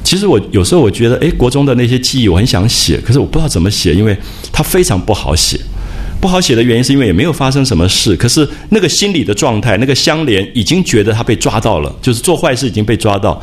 [0.03, 4.15] 其实我有时候我觉得，哎，国中的那些记忆我很想写，可是我不知道怎么写，因为
[4.51, 5.59] 它非常不好写。
[6.21, 13.41] 不好写的原因是因为也没有发生什么事，可是那个心理的状态，那个相连已经觉得他被抓到了，就是做坏事已经被抓到。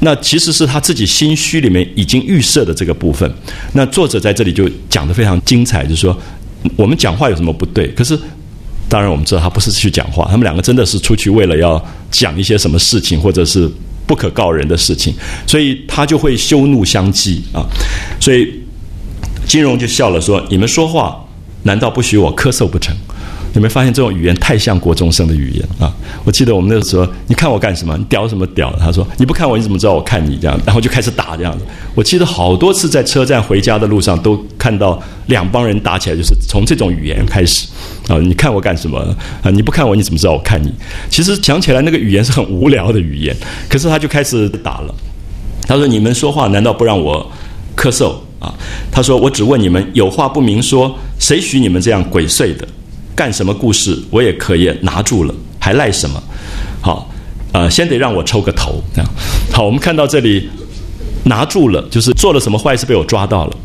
[0.00, 3.30] 那其实是他自己心虚里面已经预设的这个部分。
[3.72, 6.16] 那作者在这里就讲的非常精彩，就是说
[6.76, 7.88] 我们讲话有什么不对？
[7.92, 8.18] 可是
[8.88, 13.70] 当然我们知道他不是去讲话，他们两个真的是出去为了要讲一些什么事情，或者是
[14.06, 15.14] 不可告人的事情，
[15.46, 17.64] 所以他就会羞怒相讥啊。
[18.20, 18.52] 所以
[19.46, 21.24] 金融就笑了说：“你们说话
[21.62, 22.94] 难道不许我咳嗽不成？”
[23.56, 25.90] 有没有发现这种语言太像国中生的语言啊？
[26.24, 27.96] 我记得我们那个时候，你看我干什么？
[27.96, 28.70] 你屌什么屌？
[28.78, 30.36] 他说你不看我，你怎么知道我看你？
[30.36, 31.64] 这样，然后就开始打这样子。
[31.94, 37.66] 我记得好多次在车站回家的路上，都看到两帮人打起来，就是从这种语言开始
[38.08, 38.18] 啊。
[38.18, 38.98] 你看我干什么？
[39.42, 40.70] 啊，你不看我，你怎么知道我看你？
[41.08, 43.34] 其实讲起来，那个语言是很无聊的语言，
[43.70, 44.94] 可是他就开始打了。
[45.66, 47.26] 他说：“你们说话难道不让我
[47.74, 48.52] 咳嗽啊？”
[48.92, 52.68] 他说：“我只问你们，有话不明说，谁许你们这样鬼祟的？”
[53.16, 56.22] 干什么故事我也可以拿住了，还赖什么？
[56.82, 57.10] 好，
[57.52, 58.80] 呃，先得让我抽个头。
[58.94, 59.10] 这样，
[59.50, 60.48] 好，我们看到这里
[61.24, 63.56] 拿住了，就是做了什么坏事被我抓到了，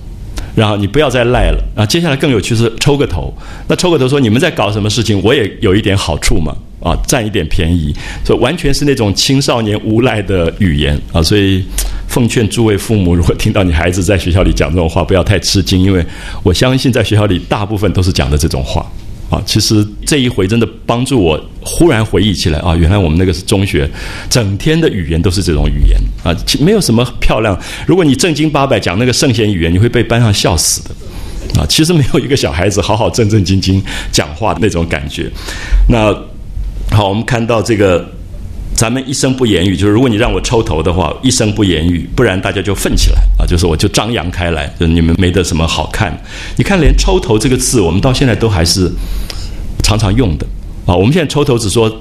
[0.56, 1.62] 然后你不要再赖了。
[1.76, 3.32] 啊，接下来更有趣是抽个头。
[3.68, 7.93] 那抽个头说你们在搞什么事情，我也有一点好处嘛，啊，占一点便宜，
[8.24, 11.22] 所以完全是那种青少年无赖的语言啊。
[11.22, 11.64] 所以
[12.08, 16.04] 奉劝诸位父母，如果听到你孩子在学校里讲这种话，不要太吃惊，因为
[16.41, 18.89] 我相信在学校里大部分都是讲的这种话。
[19.32, 23.89] 啊，其实这一回真的帮助我忽然回忆起来啊，原来我们那个是中学，
[24.29, 27.57] 整天的语言都是这种语言啊，没有什么漂亮。
[27.88, 30.91] 如果你正经八百讲那个圣贤语言，你会被班上笑死的
[31.61, 31.65] 啊。
[31.67, 35.32] 其实没有一个小孩子好好正正经经讲话的那种感觉。
[35.88, 36.13] 那
[36.91, 38.05] 好，我们看到这个。
[38.82, 43.45] 咱们一声不言语，就是如果你让我抽头的话，一声不言语，不然大家就愤起来啊！
[43.45, 46.11] 就是我就张扬开来，就你们没得什么好看。
[46.57, 48.91] 你看，连抽头这个字，我们到现在都还是
[49.84, 50.47] 常常用的
[50.88, 50.95] 啊。
[50.95, 51.95] 我们现在抽头只说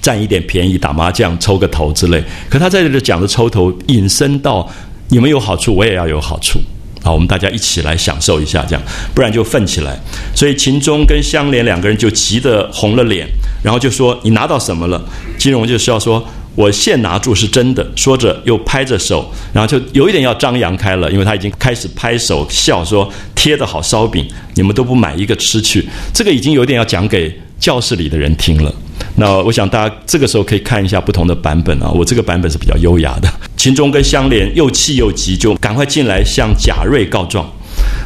[0.00, 2.24] 占一点便宜，打麻将抽个头之类。
[2.48, 4.66] 可他在这里讲的抽头，引申到
[5.10, 6.58] 你们有好处，我也要有好处。
[7.02, 8.82] 好，我们大家一起来享受一下，这样
[9.14, 9.94] 不然就愤起来。
[10.34, 13.28] 所以秦钟跟香莲两个人就急得红了脸，
[13.68, 14.98] 然后就说：“你拿到什么了？”
[15.36, 23.06] 金荣就是要说：“我现拿住是真的。”说着又拍着手，然后就有一点要张扬开了，因为他已经开始拍手笑说
[23.36, 28.74] ：“贴的好烧饼，你们都不买一个吃去。”这个已经有点要讲给教室里的人听了。
[29.16, 33.30] 那我想大家这个时候可以看一下不同的版本啊，我这个版本是比较优雅的。
[33.54, 37.46] 秦钟跟香莲又气又急，就赶快进来向贾瑞告状。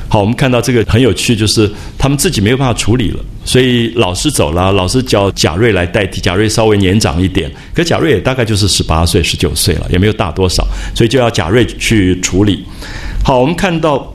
[0.09, 6.21] 好，我们看到这个很有趣，就是他们自己没有办法处理了，所以老师走了，老师叫贾瑞来代替。
[6.21, 12.63] 贾瑞稍微年长一点，可贾瑞也大概就是十八岁、十九岁了，也没有大多少，所以就要贾瑞去处理。
[13.25, 14.15] 好，我们看到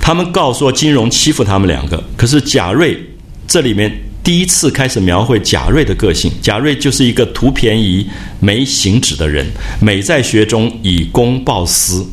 [0.00, 2.98] 他们告说金融欺负他们两个，可是贾瑞
[3.46, 3.92] 这里面
[4.24, 6.32] 第一次开始描绘贾瑞的个性。
[6.40, 8.06] 贾瑞就是一个图便宜、
[8.40, 9.46] 没行止的人，
[9.80, 12.06] 美在学中以公报私。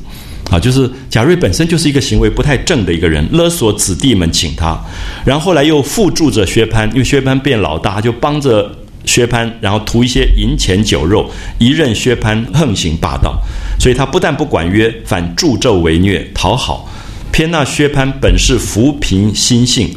[0.52, 4.80] 啊，就是贾瑞本身就是一个行为不太正的一个人，勒索子弟们请他，
[5.26, 8.72] 然后后来又附助着薛蟠，因为薛蟠变老大，就帮着
[9.06, 13.42] 薛蟠，然后图一些银钱酒肉，一任薛蟠横行霸道，
[13.80, 16.88] 所以他不但不管约，反助纣为虐，讨好。
[17.32, 19.90] 偏那薛蟠本是扶贫心性，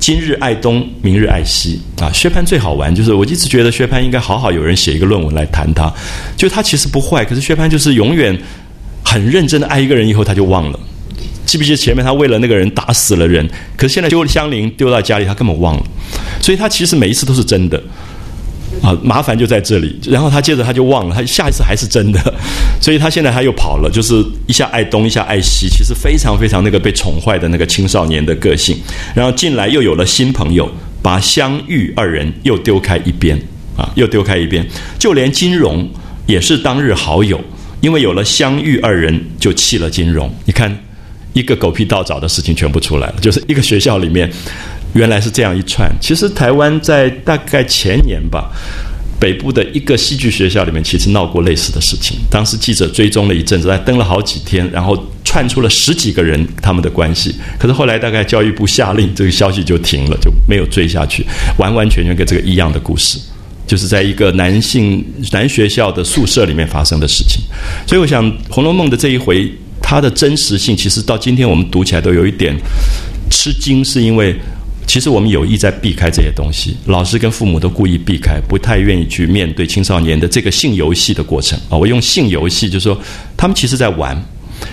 [0.00, 2.10] 今日爱东，明日爱西啊。
[2.12, 5.92] 薛蟠最好玩，就是我一直觉得薛蟠应该好好有人写一个论文来谈他，
[6.36, 8.36] 就他其实不坏，可是薛蟠就是永远。
[9.12, 10.80] 很认真的爱一个人以后，他就忘了。
[11.44, 13.46] 记不记得前面他为了那个人打死了人？
[13.76, 15.82] 可是现在丢了香菱丢到家里，他根本忘了。
[16.40, 17.76] 所以他其实每一次都是真的
[18.80, 20.00] 啊，麻烦就在这里。
[20.08, 22.18] 然后他接着他就忘了，他下一次还是真的。
[22.80, 28.74] 所以他现在他又跑了，就是一下爱东，一下爱西，其实非常非常那个被宠坏的那个青少年的个性。
[29.14, 30.66] 然后进来又有了新朋友，
[31.02, 33.38] 把香玉二人又丢开一边
[33.76, 34.66] 啊，又丢开一边。
[34.98, 35.86] 就连金荣
[36.26, 37.38] 也是当日好友。
[37.82, 40.32] 因为有了相遇二人，就弃了金融。
[40.46, 40.74] 你看，
[41.32, 43.16] 一个狗屁倒灶的事情全部出来了。
[43.20, 44.30] 就是一个学校里面，
[44.94, 45.90] 原来是这样一串。
[46.00, 48.52] 其实台湾在大概前年吧，
[49.18, 52.18] 北部的一个戏剧学校里面，其实闹过类似的事情。
[52.30, 57.34] 当时记者追踪了一阵子，还登了好几天，然后串出了十几个人他们的关系。
[57.58, 61.26] 可是后来大概教育部下令，这个消息就停了，就没有追下去。
[61.58, 63.18] 完完全全跟这个一样的故事。
[63.72, 67.40] 就是在一个男性男学校的宿舍里面发生的事情，
[67.86, 69.50] 所以我想《红楼梦》的这一回，
[69.80, 72.54] 它的真实性其实到今天我们读起来都有一点
[73.30, 74.36] 吃惊，是因为
[74.86, 81.78] 其实我们有意在避开这些东西，老师跟父母都故意避开，不太愿意去面对青少年的这个性游戏的过程啊。
[81.78, 83.00] 我用性游戏，就是说
[83.38, 84.14] 他们其实在玩，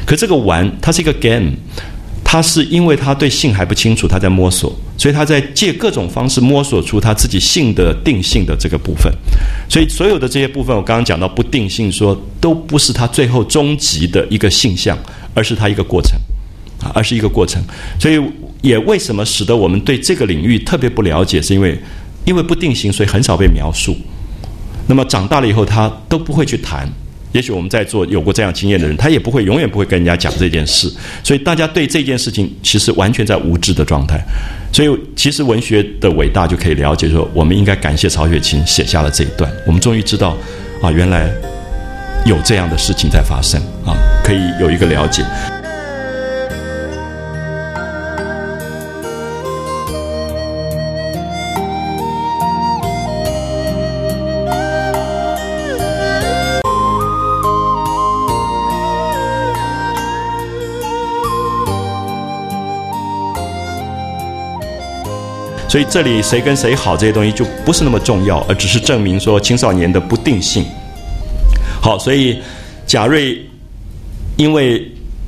[0.06, 1.54] 可这个玩它是一个 game。
[2.32, 9.12] 他是因为他对性还不清楚，他在摸索，所以他在借各种方式摸索出他自己性的定性的这个部分。
[9.68, 14.96] 所以所有的这些部分，我刚刚讲到不定性，说都不是他最后终极的一个性象，
[15.34, 16.12] 而是他一个过程
[16.84, 17.60] 啊，而是一个过程。
[18.00, 18.22] 所以
[18.62, 21.82] 也为什么使得我们对这个领域特别不了解，是因为
[22.26, 23.98] 因为不定性，所以很少被描述。
[24.86, 26.88] 那么长大了以后，他都不会去谈。
[27.32, 30.92] 也许我们在座有过这样经验的人，他也不会永远不会跟人家讲这件事，
[31.24, 34.20] 所以大家对这件事情其实完全在无知的状态。
[34.72, 40.38] 所以其实文学的伟大就可以了解说，我们应该感谢曹雪芹写下了这一段，我们终于知道
[40.82, 41.30] 啊，原来
[42.26, 45.24] 有这样的事情在发生啊，可以有一个了解。
[65.70, 70.66] 所以这里谁跟谁好这些东西就不是那么重要，而只是证明说青少年的不定性。
[71.80, 72.40] 好，所以
[72.88, 73.40] 贾瑞
[74.36, 74.84] 因为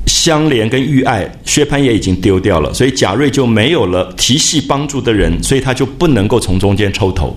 [0.06, 7.36] 相连跟玉爱，薛蟠也已经丢掉了，所以贾瑞就没有了提系帮助的人，所以他就不能够从中间抽头。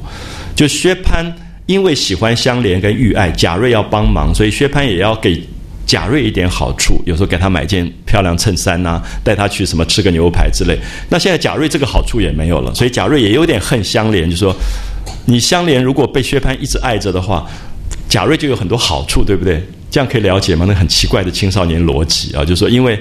[0.56, 1.32] 就薛蟠
[1.68, 5.40] 因为喜欢相连跟玉爱，贾瑞要帮忙，所以薛蟠也要给。
[5.86, 10.78] 贾瑞一点好处，有时候给他买件漂亮衬衫呐，带他去什么吃个牛排之类。
[11.10, 14.56] 那现在贾瑞这个好处也没有了，所以贾瑞也有点恨香莲，就说
[15.26, 17.48] 你香莲如果被薛蟠一直爱着的话，
[18.10, 19.64] 贾瑞就有很多好处，对不对？
[19.92, 20.66] 这样可以了解吗？
[20.68, 23.00] 那很奇怪的青少年逻辑啊，就是说因为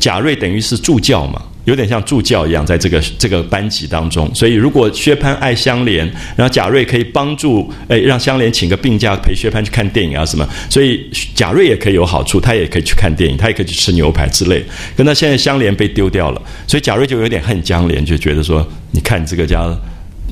[0.00, 1.40] 贾瑞等于是助教嘛。
[1.64, 6.04] 有点像助教一样，在这个这个班级当中，所以如果薛蟠爱香莲，
[6.36, 14.64] 然后贾瑞可以帮助，诶，让香莲请个病假陪薛蟠去看电影啊什么，所以贾瑞也可以有好处，他也可以去看电影，他也可以去吃牛排之类。
[14.96, 19.64] 可那现在香莲被丢掉了，所以贾瑞就有点恨香莲，就觉得说，你看这个家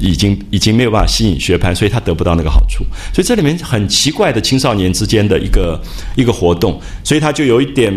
[0.01, 2.85] 已经已经没有办法吸引薛蟠，所以他得不到那个好处。
[3.15, 5.81] 所以这里面很奇怪的青少年之间的一个
[6.17, 7.97] 一个活动，所以他就有一点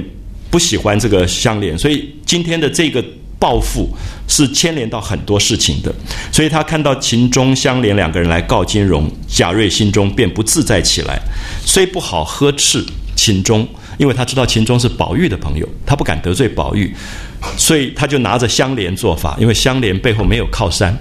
[0.52, 3.04] 不喜欢这个香莲，所以今天的这个。
[3.40, 3.90] 报复
[4.28, 5.94] 是牵连到很多事情的，
[6.32, 11.20] 所以他看到秦钟、相连两个人来告金荣，贾瑞心中便不自在起来，
[11.66, 12.84] 虽不好呵斥
[13.16, 13.68] 秦钟，
[13.98, 16.94] 因为他知道秦钟是宝玉的朋友，他不敢得罪宝玉，
[17.58, 20.98] 所以他就拿着相连做法，因为相连背后没有靠山，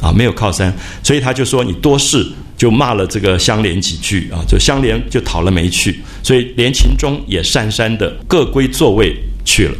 [0.00, 0.72] 啊，没有靠山，
[1.02, 2.26] 所以他就说你多事。
[2.60, 9.16] 就骂了这个相连几句啊，就相连就讨了没趣，所以连秦钟也讪讪的各归座位
[9.46, 9.74] 去了。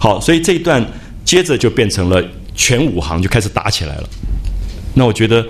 [0.00, 0.84] 好，所以这一段
[1.24, 2.22] 接着就变成了
[2.54, 4.08] 全武行就开始打起来了。
[4.94, 5.44] 那我觉得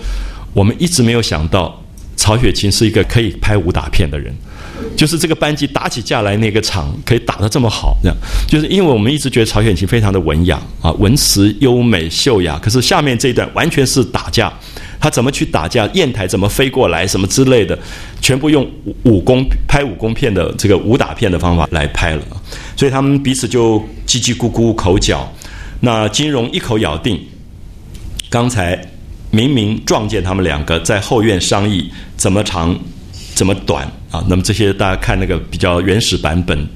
[0.52, 1.82] 我们一直没有想到
[2.16, 4.32] 曹雪芹是一个可以拍武打片的人，
[4.96, 8.16] 就是这个班级打起架来那个场可以打得这么好，这样
[8.48, 14.52] 就是因为我们一直觉得曹雪芹非常的文雅啊，文辞优美秀雅，可是下面这一段完全是打架。
[15.00, 15.86] 他怎么去打架？
[15.88, 17.06] 砚台怎么飞过来？
[17.06, 17.78] 什么之类的，
[18.22, 18.66] 全部用
[19.02, 22.22] 武功拍武功片的这个武打片的方法来拍了。
[22.74, 25.30] 所以他们彼此就叽叽咕咕口角。
[25.84, 27.20] 那金荣一口咬定，
[28.30, 28.80] 刚才
[29.30, 32.74] 明明撞见他们两个在后院商议怎么长
[33.34, 34.24] 怎么短啊。
[34.26, 36.66] 那么这些大家看那个比较原始版本。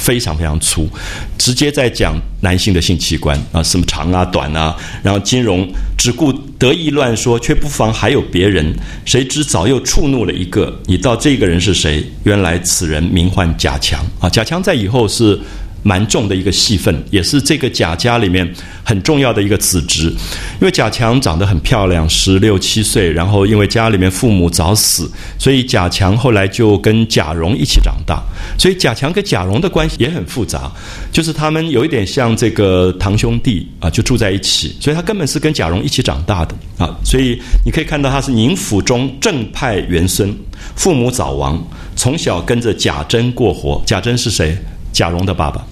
[0.00, 0.88] 非常非常粗，
[1.36, 8.74] 直接在讲男性的性器官啊，什么长啊、短啊，然后金融只顾得意乱说，却不妨还有别人。
[9.04, 12.02] 谁知早又触怒了一个，你道这个人是谁？
[12.24, 15.38] 原来此人名唤贾强啊，贾强在以后是。
[15.82, 18.48] 蛮重的一个戏份，也是这个贾家里面
[18.84, 20.08] 很重要的一个子侄。
[20.08, 28.22] 因为贾强长得很漂亮，十六七岁，然后因为家里面父母早死，所以贾强后来就跟贾蓉一起长大。
[28.58, 30.70] 所以贾强跟贾蓉的关系也很复杂，
[31.10, 34.76] 就是他们有一点像这个堂兄弟啊，就住在一起。
[34.80, 36.94] 所以他根本是跟贾蓉一起长大的啊。
[37.04, 40.34] 所以你可以看到他是宁府中正派元孙，
[40.76, 41.62] 父母早亡，
[41.96, 43.82] 从小跟着贾珍过活。
[43.86, 44.56] 贾珍是谁？
[44.92, 45.64] 贾蓉的爸爸，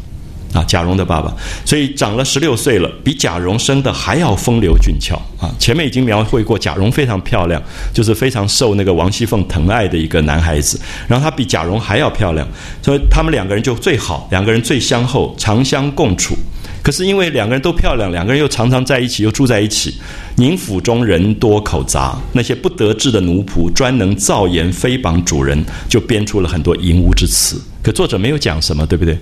[0.52, 1.32] 啊，贾蓉的爸爸，
[1.64, 5.50] 所以长了十六岁了，比贾蓉生的还要风流俊俏啊！
[5.58, 7.62] 前面已经描绘过，贾蓉非常漂亮，
[7.92, 10.80] 就是非常受那个王熙凤疼爱的一个男孩子。
[11.06, 12.46] 然后他比贾蓉还要漂亮，
[12.82, 16.34] 所以他们两个人就最好，两个人最相厚，长相共处。
[16.82, 19.94] 可是因为两个人都漂亮，两个人又常常在一起，又住在一起。
[20.36, 27.60] 宁府中人多口杂，那些不得志的奴仆专能造言诽谤主人，就编出了很多淫污之词。
[27.82, 29.18] 可作者没有讲什么，对不对？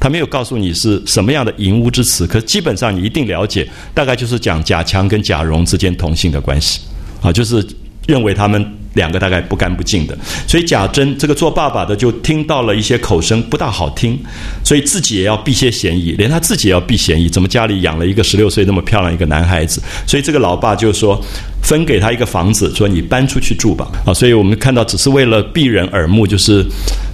[0.00, 2.26] 他没有告诉你是什么样的淫污之词。
[2.26, 6.80] 可基本上你一定了解，大概就是讲贾强跟贾蓉之间同性的关系
[7.20, 7.64] 啊，就是
[8.06, 8.64] 认为他们。
[8.94, 10.16] 两个大概不干不净的，
[10.46, 14.18] 所以贾珍这个做爸爸的就听到了一些口声不大好听，
[14.64, 17.28] 所以自己也要避些嫌疑，连他自己也要避嫌疑。
[17.28, 19.82] 怎么家里养了一个十六岁那么漂亮一个男孩子？
[20.06, 21.20] 所以这个老爸就说
[21.62, 23.90] 分给他一个房子，说你搬出去住吧。
[24.06, 26.64] 啊，所以我们看到只是为了避人耳目，就是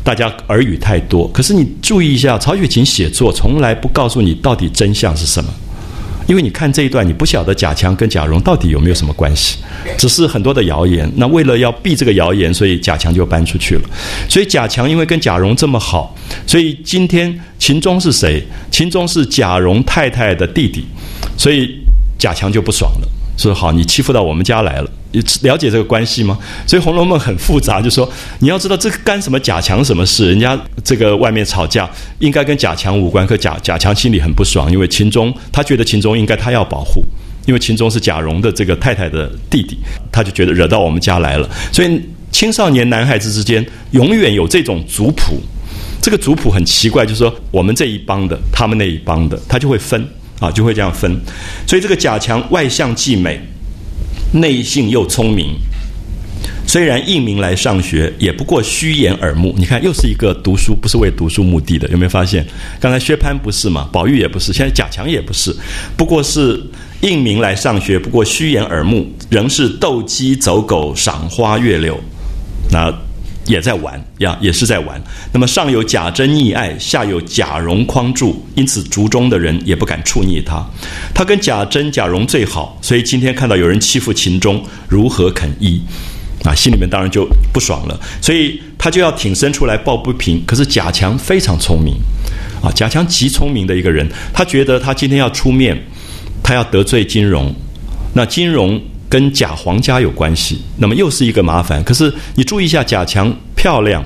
[0.05, 1.27] 大家耳语太多。
[1.29, 5.51] 可是你注意一下，曹雪芹写作从来不告诉你到底真相是什么。
[6.27, 9.59] 因为你看这一段，你不晓得贾强跟贾蓉到底有没有什么关系，
[9.99, 11.11] 只是很多的谣言。
[11.17, 13.83] 那为了要避这个谣言，所以贾强就搬出去了。
[14.29, 16.15] 所以贾强因为跟贾蓉这么好，
[16.47, 18.47] 所以今天秦钟是谁？
[18.71, 20.85] 秦钟是贾蓉太太的弟弟，
[21.37, 21.79] 所以
[22.19, 23.09] 贾强就不爽了。
[23.41, 26.39] 说好，你欺负到我们家来了，你了解这个关系吗？
[26.67, 28.07] 所以《红楼梦》很复杂，就说
[28.39, 30.29] 你要知道这个干什么贾强什么事？
[30.29, 31.89] 人家这个外面吵架，
[32.19, 33.27] 应该跟贾强无关。
[33.27, 37.03] 可贾贾强心里很不爽，因为秦钟他觉得秦钟应该他要保护，
[37.47, 39.79] 因为秦钟是贾蓉的这个太太的弟弟，
[40.13, 41.49] 他就觉得惹到我们家来了。
[41.73, 45.41] 所以青少年男孩子之间永远有这种族谱，
[46.03, 50.07] 这个族谱很奇怪，就是说我们这一帮的，他们那一帮的，他就会分。
[50.41, 51.17] 啊，就会这样分，
[51.67, 53.39] 所以这个贾强外向既美，
[54.33, 55.55] 内性又聪明。
[56.67, 59.55] 虽然应名来上学，也不过虚掩耳目。
[59.59, 62.47] 你看，又是一个读书不是为读书目的的，有没有发现？
[62.81, 65.55] 刚才薛蟠不是嘛，宝玉也不是，现在贾强也不是，
[65.97, 66.61] 不过是
[67.03, 72.01] 应名来上学，不过虚掩耳目，仍是斗鸡走狗、赏花月柳。
[72.71, 72.91] 那。
[73.51, 75.03] 也在玩呀，也是在玩。
[75.33, 80.65] 那么上有贾珍溺爱，下有贾蓉匡助，因此族中的人也不敢触逆他。
[81.13, 85.83] 他跟贾珍、贾蓉最好，所以今天看到有人欺负秦钟，如何肯依？
[86.45, 88.01] 啊，心里面当然就不爽了。
[88.23, 90.41] 所以他就要挺身出来抱不平。
[90.47, 91.97] 可是贾强非常聪明，
[92.63, 94.09] 啊，贾强极聪明的一个人。
[94.33, 95.77] 他觉得他今天要出面，
[96.43, 97.53] 他要得罪金融，
[98.15, 98.81] 那金融。
[99.11, 101.83] 跟贾皇家有关系，那么又是一个麻烦。
[101.83, 104.03] 可是你注意一下，贾强漂亮，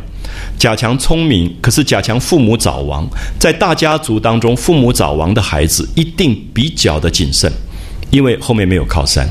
[0.58, 3.06] 贾强聪明，可是贾强父母早亡，
[3.38, 7.52] 在大家族当中，父母早亡的孩子一定比较的谨慎，
[8.10, 9.28] 因为后面没有靠山，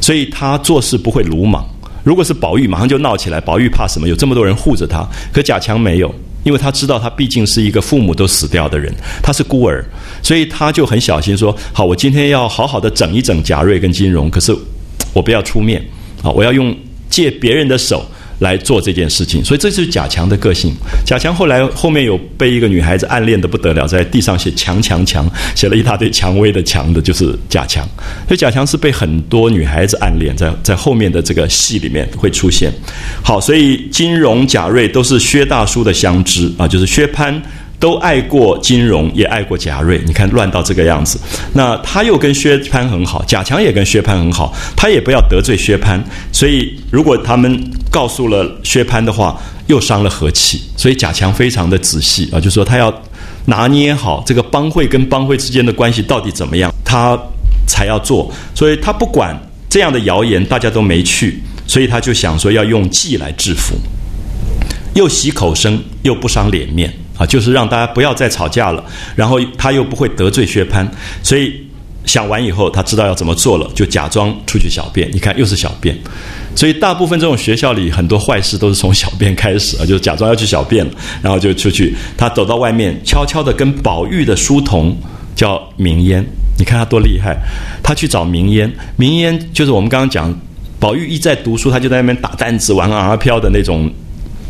[0.00, 1.64] 所以他做事不会鲁莽。
[2.02, 3.38] 如果是宝玉，马上就闹起来。
[3.38, 4.08] 宝玉怕什么？
[4.08, 6.12] 有这么多人护着他，可贾强没有
[6.42, 8.90] 因为他知道他毕竟是一个父母都死掉的人，
[9.22, 9.84] 他是孤儿，
[10.22, 14.56] 所以他就很小心说：好，我今天要好好的整一整贾瑞跟金荣，可是
[15.12, 15.84] 我不要出面
[16.22, 16.76] 啊，我要用
[17.08, 18.04] 借别人的手。
[18.40, 20.72] 来做这件事情，所以这就是贾强的个性。
[21.04, 27.86] 贾强后来后面有被一个女孩子暗恋的不得了，在地上写“强强强”，写了一大堆“蔷薇”的“强”的，就是贾强。
[28.26, 32.72] 所以贾强是被很多女孩子暗恋，在在后面的这个戏里面会出现。
[33.22, 37.38] 好，所以金荣、贾瑞都是薛大叔的相知啊，就是薛蟠。
[37.80, 40.00] 都爱过金融，也爱过贾瑞。
[40.06, 41.18] 你看乱到这个样子，
[41.54, 45.98] 那他又跟薛蟠很好，贾强也跟薛蟠很好，他也不要得罪薛蟠。
[46.30, 47.58] 所以如果他们
[47.90, 50.62] 告诉了薛蟠的话，又伤了和气。
[50.76, 52.94] 所以贾强非常的仔细啊，就说他要
[53.46, 57.18] 拿捏好这个帮会跟帮会之间的关系到底怎么样，他
[57.66, 58.30] 才要做。
[58.54, 59.34] 所以他不管
[59.70, 63.74] 这样的谣言，大家都没去，所以他就想说要用计来制服，
[64.94, 66.92] 又洗口声，又不伤脸面。
[67.20, 68.82] 啊，就是让大家不要再吵架了，
[69.14, 70.88] 然后他又不会得罪薛蟠，
[71.22, 71.52] 所以
[72.06, 75.06] 想完以后，他知道要怎么做了，就假装出去小便。
[75.12, 75.94] 你看，又是小便，
[76.56, 81.94] 所以大部分这种学校里很多坏事都是从小便开始啊，就是假装要去小便了，然后就出去。
[82.16, 84.96] 他走到外面，悄悄的跟宝玉的书童
[85.36, 86.24] 叫明烟，
[86.58, 87.36] 你看他多厉害，
[87.82, 90.34] 他去找明烟，明烟就是我们刚刚讲，
[90.78, 93.92] 宝玉一在读书，他就在那边打弹子、玩阿飘的那种。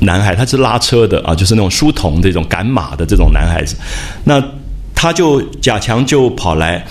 [0.01, 3.76] 男孩他是拉车的啊，就是那种书童这种赶马的这种男孩子，
[4.24, 4.42] 那
[4.94, 6.84] 他就贾强就跑来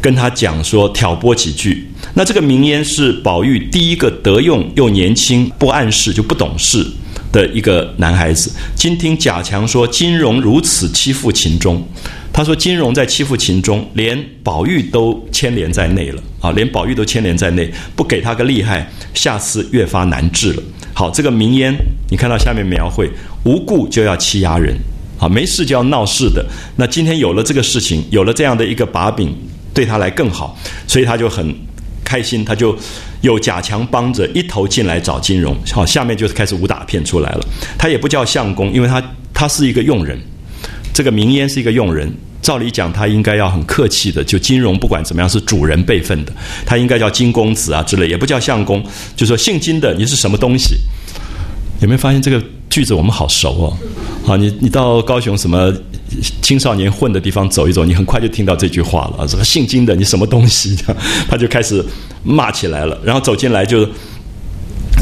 [0.00, 1.88] 跟他讲说挑拨几句。
[2.14, 6.86] 那这个名烟是宝玉第一个得用又年轻不谙事就不懂事
[7.30, 8.50] 的一个男孩子。
[8.74, 11.82] 今听贾强说金荣如此欺负秦钟，
[12.32, 20.62] 他说金荣在欺负秦钟，连宝玉都牵连在内了啊，连宝玉都牵连在内，不给他个厉害，下次越发难治了。
[20.94, 21.74] 好，这个名烟，
[22.10, 23.10] 你看到下面描绘，
[23.44, 24.76] 无故就要欺压人，
[25.18, 26.44] 好，没事就要闹事的。
[26.76, 29.34] 那今天有了这个事情，有了这样的一个把柄，
[29.72, 31.54] 对他来更好，所以他就很
[32.04, 32.76] 开心，他就
[33.22, 35.56] 有贾强帮着一头进来找金融。
[35.72, 37.46] 好，下面就是开始武打片出来了。
[37.78, 40.18] 他也不叫相公，因为他他是一个佣人，
[40.92, 42.12] 这个名烟是一个佣人。
[42.42, 46.32] 照理讲，他应该要很客气的，就金融不管怎么样是主人辈分的，
[46.66, 48.84] 他应该叫金公子啊之类，也不叫相公，
[49.16, 50.74] 就说姓金的你是什么东西？
[51.80, 53.78] 有没有发现这个句子我们好熟哦？
[54.24, 55.72] 好，你你到高雄什么
[56.42, 59.26] 青少年混的地方走一走，你很快就听到这句话了啊！
[59.26, 60.76] 什么姓金的你什么东西？
[61.30, 61.84] 他就开始
[62.24, 63.88] 骂起来了，然后走进来就。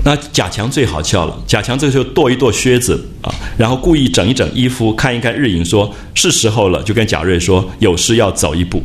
[0.04, 8.82] 那贾强最好笑了，贾强这个时候跺一跺靴子啊，然后故意整一整衣服，看一看日影，说是时候了，就跟贾瑞说有事要走一步。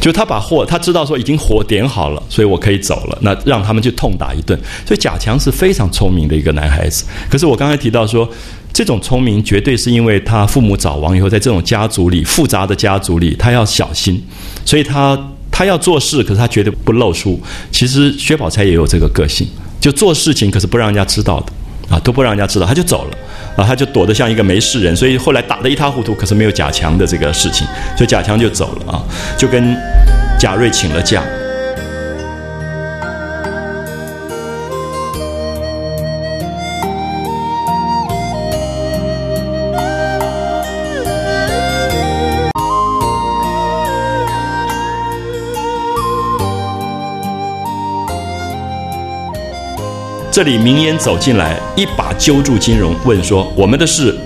[0.00, 3.18] 就他把货，他知道说已经火点好了，所以我可以走了。
[3.20, 4.58] 那让他们去痛打一顿。
[4.86, 7.04] 所以贾强是非常聪明的一个男孩子。
[7.30, 8.26] 可是我刚才提到说，
[8.72, 14.20] 这种聪明绝对是因为他父母早亡以后，在这种家族里复杂的家族里，他要小心，
[14.64, 15.18] 所以他
[15.50, 17.38] 他要做事，可是他绝对不露书。
[17.70, 19.46] 其实薛宝钗也有这个个性。
[19.80, 23.16] 就做事情，可是不让人家知道的，啊，都不让人家知道，他就走了，
[23.56, 27.66] 啊，他就躲得像一个没事人，所以后来打得一塌糊涂，可是没有贾强的这个事情，
[27.96, 29.02] 所以贾强就走了啊，
[29.38, 29.74] 就跟
[30.38, 31.22] 贾瑞请了假。
[50.40, 54.18] 这里明烟走进来，一把揪住金荣，问说：“我们的事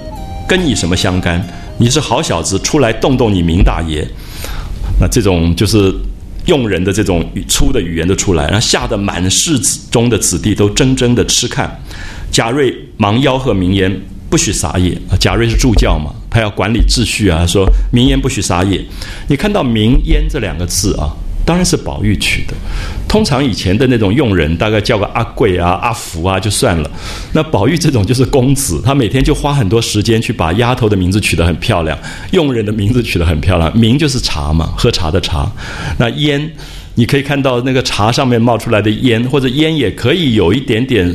[0.47, 1.45] 跟你什么相干？
[1.77, 4.07] 你是好小子，出来动动你明大爷。”
[5.01, 5.93] 那这种就是
[6.47, 11.83] 用人的这种粗的语言都出来，然后吓得满室子中的子弟都怔怔的吃看。
[12.31, 13.93] 贾瑞忙吆喝明烟
[14.31, 14.97] 不许撒野。
[15.19, 18.81] 贾瑞是助教嘛，他要管理秩序啊，说明烟不许撒野。
[19.27, 21.11] 你看到“明烟”这两个字啊？
[21.45, 22.55] 当然是宝玉取的。
[23.15, 26.91] 通常以前的那种佣人，大概叫个阿贵啊、阿福啊就算了。
[27.33, 31.97] 那宝玉这种就是公子，他每天就花很多时间去把丫头的名字取得很漂亮，
[32.33, 33.79] 佣人的名字取得很漂亮。
[33.79, 35.49] 名就是茶嘛，喝茶的茶。
[35.97, 36.51] 那烟，
[36.97, 41.15] 你可以看到那个茶上面冒出来的烟，或者烟也可以有一点点。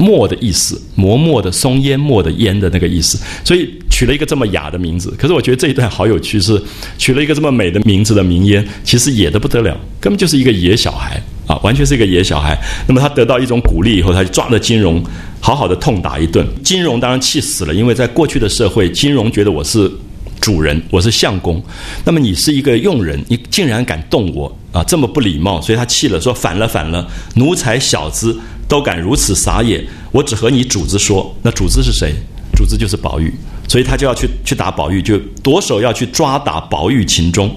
[0.00, 5.14] 墨的意思，磨墨的松烟墨的烟的那个意思，所以取了一个这么雅的名字。
[5.18, 6.60] 可是我觉得这一段好有趣，是
[6.96, 12.58] 取了一个这么美的名字的名烟，其实野的不得了，根本就是一个野小孩啊，完全是一个野小孩。
[12.88, 15.04] 那么他得到一种鼓励以后，他就抓了金融，
[15.38, 16.46] 好好的痛打一顿。
[16.64, 19.90] 金融当然气死了，因为在过去的社会，金融觉得我是
[20.40, 21.62] 主人，我是相公，
[22.04, 28.38] 那么你是一个佣人，你竟然敢动我啊，这么不礼貌，所以他气了，说反了反了，奴才小子。
[28.70, 31.34] 都敢如此撒野，我只和你主子说。
[31.42, 32.14] 那主子是谁？
[32.54, 33.34] 主子就是宝玉，
[33.66, 37.52] 所以他就要去去打宝玉，就夺手要去抓打宝玉秦钟，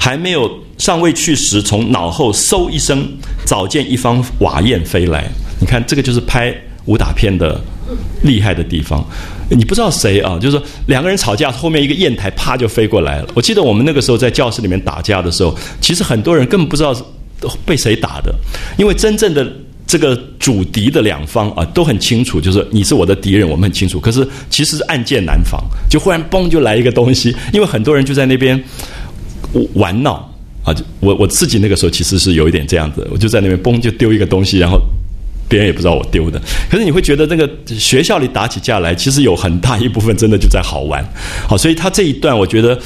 [0.00, 3.06] 还没有尚未去时，从脑后嗖一声，
[3.44, 5.30] 早见一方瓦砚飞来。
[5.60, 6.54] 你看，这个就是拍
[6.86, 7.60] 武打片的
[8.22, 9.04] 厉害的地方。
[9.48, 10.36] 你不知道谁啊？
[10.40, 13.28] 就是说两个人吵架，后面一个砚台啪就飞过来了。
[13.32, 17.02] 我记得我们那个时候在教室里面打架的时候，其实很多人根本不知道是
[17.64, 18.34] 被谁打的，
[18.76, 19.46] 因为真正的
[19.86, 24.00] 这个主敌的两方啊都很清楚，就是你是我的敌人，我们很清楚。
[24.00, 28.60] 可是其实是暗箭难防，就忽然嘣就来一个东西，因为很多人就在那边
[29.74, 30.28] 玩闹
[30.64, 30.74] 啊。
[30.98, 34.80] 我我自己那个时候其实是有一点这样子，我就在那边嘣就丢一个东西，然后。
[35.48, 41.04] 别人也不知道我丢的，可是你会觉得那个学校里打起架来，其实有很大一部分真的就在好玩。
[41.48, 42.78] 好，所以他这一段，我觉得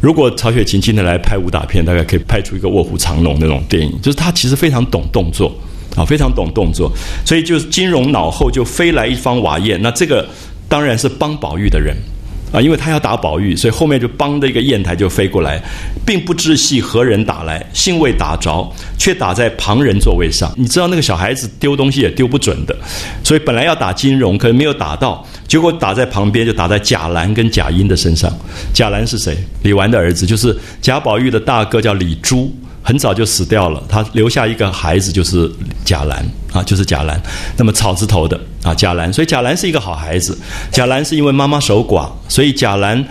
[0.00, 5.52] 如果曹雪芹今天来拍武打片，大概可以拍出一个卧虎藏龙那种电影，就是他其实非常懂动作，
[5.96, 6.90] 啊，非常懂动作，
[7.24, 10.26] 所以就是金融脑后就飞来一方瓦砚，那这个
[10.68, 11.96] 当然是帮宝玉的人。
[12.52, 15.60] 啊，因为他要打宝玉，所以后面就帮的一个砚台就飞过来，
[16.04, 20.52] 并不知系何人打来，幸未打着，却打在旁人座位上。
[20.56, 22.76] 你知道那个小孩子丢东西也丢不准的，
[23.24, 28.32] 所以本来要打金荣，可能没有打到，结果打在旁边，就打在贾兰跟贾英的身上。
[28.72, 29.36] 贾兰是谁？
[29.62, 32.54] 李纨的儿子，就是贾宝玉的大哥，叫李珠。
[32.82, 35.50] 很早就死掉了，他留下一个孩子，就是
[35.84, 36.24] 贾兰
[36.56, 37.20] 啊，就是贾兰。
[37.56, 40.36] 那么草字头的啊，贾兰，所以贾兰是一个好孩子。
[40.72, 43.04] 贾兰是因为妈妈守寡，所以贾兰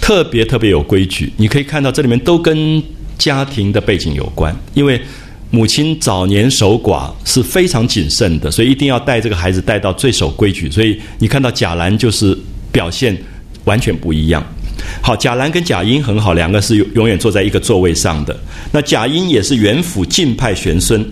[0.00, 1.30] 特别特别有规矩。
[1.36, 2.82] 你可以看到这里面都跟
[3.18, 5.00] 家庭的背景有关，因为
[5.50, 10.70] 母亲早年守寡是非常谨慎的，所以一定要带这个孩子带到最守规矩。
[10.70, 12.36] 所以你看到贾兰就是
[12.72, 13.16] 表现
[13.64, 14.44] 完全不一样。
[15.00, 18.38] 好，贾兰跟贾英很好，两个是永远坐在一个座位上的。
[18.72, 21.02] 那贾英也是元府晋派玄孙，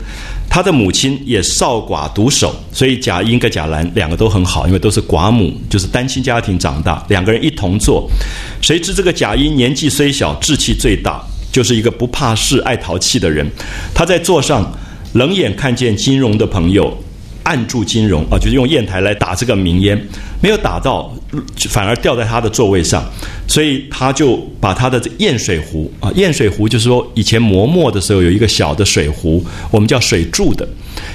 [0.49, 8.09] 他的母亲也少寡独守，所以贾英跟贾兰两个都很好，因为都是寡母，就是单亲家庭长大，两个人一同坐。
[8.61, 11.20] 谁知这个贾英年纪虽小，志气最大，
[11.51, 13.51] 就是一个不怕事、爱淘气的人。
[13.92, 14.72] 他在座上
[15.14, 16.97] 冷眼看见金融的朋友。
[17.45, 19.99] 按住金融啊，就是用砚台来打这个名烟，
[20.40, 21.14] 没有打到，
[21.68, 23.05] 反而掉在他的座位上，
[23.47, 30.66] 所以他就把他的砚水壶啊，砚水壶就是说以前磨墨的时候有一个小的水壶，我们叫水柱的，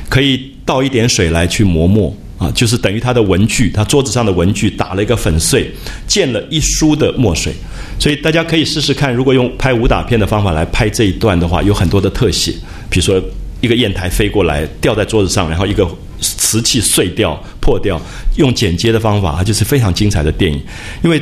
[0.08, 5.70] 可以倒一点水来去磨墨啊，就是等于他的文具，他桌子上的文具打了一个粉碎，
[6.08, 7.52] 溅了一书的墨水，
[8.00, 12.52] 所以大家可以试试看，如果用拍武打片的方法来拍这一段的话，有很多的特写，
[12.88, 13.20] 比如说
[13.62, 15.90] 一个砚台飞过来掉在桌子上，然后一个。
[16.22, 18.02] 瓷器碎掉、破掉，
[18.38, 20.62] 用剪接的方法，它就是非常精彩的电影。
[21.04, 21.22] 因为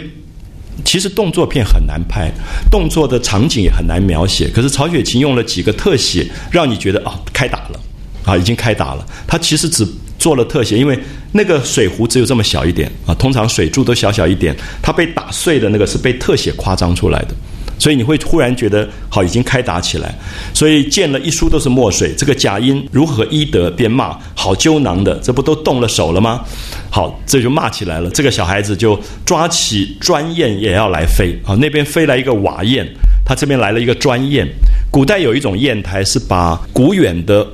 [0.85, 2.31] 其实动作片很难拍，
[2.69, 4.47] 动作的场景也很难描写。
[4.49, 7.79] 可是曹雪芹用了几个特写，让你觉得啊，开打了，
[8.23, 9.05] 啊，已经开打了。
[9.25, 9.87] 他其实只
[10.19, 10.97] 做了特写，因为
[11.31, 17.35] 那个水壶只有这么小一点啊，通常水柱都小小一点，它被打碎的那个是被特写夸张出来的。
[17.79, 20.13] 所以你会忽然觉得好，已经开打起来。
[20.53, 23.69] 所以见了一书都是墨水，这个贾英如何医德？
[23.71, 26.43] 便骂好揪囊的，这不都动了手了吗？
[26.89, 28.09] 好，这就骂起来了。
[28.09, 31.37] 这个小孩子就抓起砖砚也要来飞。
[31.43, 32.87] 好，那边飞来一个瓦砚，
[33.23, 34.47] 他这边来了一个砖砚。
[34.89, 37.45] 古代有一种砚台是把古远的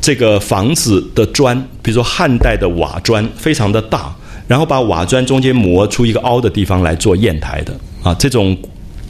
[0.00, 4.14] 这个房子的砖，比如说汉代的瓦砖，非常的大，
[4.46, 7.74] 然后把瓦砖中间磨出一个凹的地方来做砚台的。
[8.02, 8.56] 啊，这种。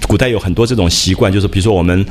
[0.07, 2.05] 古代有很多这种习惯，就是比如说我们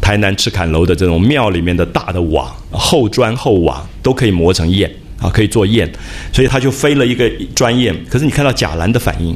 [0.00, 4.88] 台南赤坎楼的这种庙里面的大的瓦、厚砖厚瓦都可以磨成砚
[5.20, 5.88] 啊，可以做砚，
[6.32, 7.96] 所以他就飞了一个砖砚。
[8.08, 9.34] 可是你看到贾兰的反应，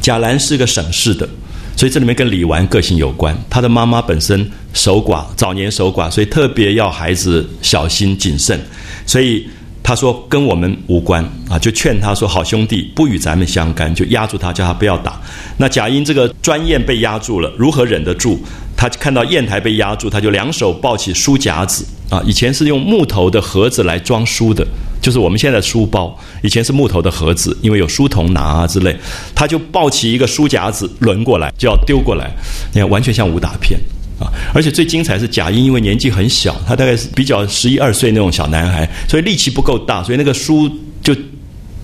[0.00, 1.28] 贾兰是个省事的，
[1.76, 3.36] 所以这里面跟李纨个性有关。
[3.50, 8.58] 他的妈妈本身守寡，早年守寡，所以特别要孩子小心谨慎，
[9.04, 9.46] 所以。
[9.86, 15.20] 他说跟我们无关啊，就劝他说好兄弟不与咱们相干，就压住他，叫他不要打。
[15.56, 18.36] 那贾英这个专砚被压住了，如何忍得住？
[18.76, 24.66] 他看到砚台被压住，他就两手抱起书夹子啊，以前是用木头的盒子来装书的，
[25.00, 28.96] 就是我们现在书包，以前是木头的盒子，因为有书童拿啊之类，
[29.36, 32.28] 他就抱起一个书夹子轮过来就要丢过来，
[32.72, 33.78] 你看完全像武打片。
[34.18, 34.32] 啊！
[34.54, 40.70] 而且最精彩是贾英，因为年纪很小，他大概是比较十一二岁那种小男孩，所以力气不够大，所以那个书
[41.02, 41.14] 就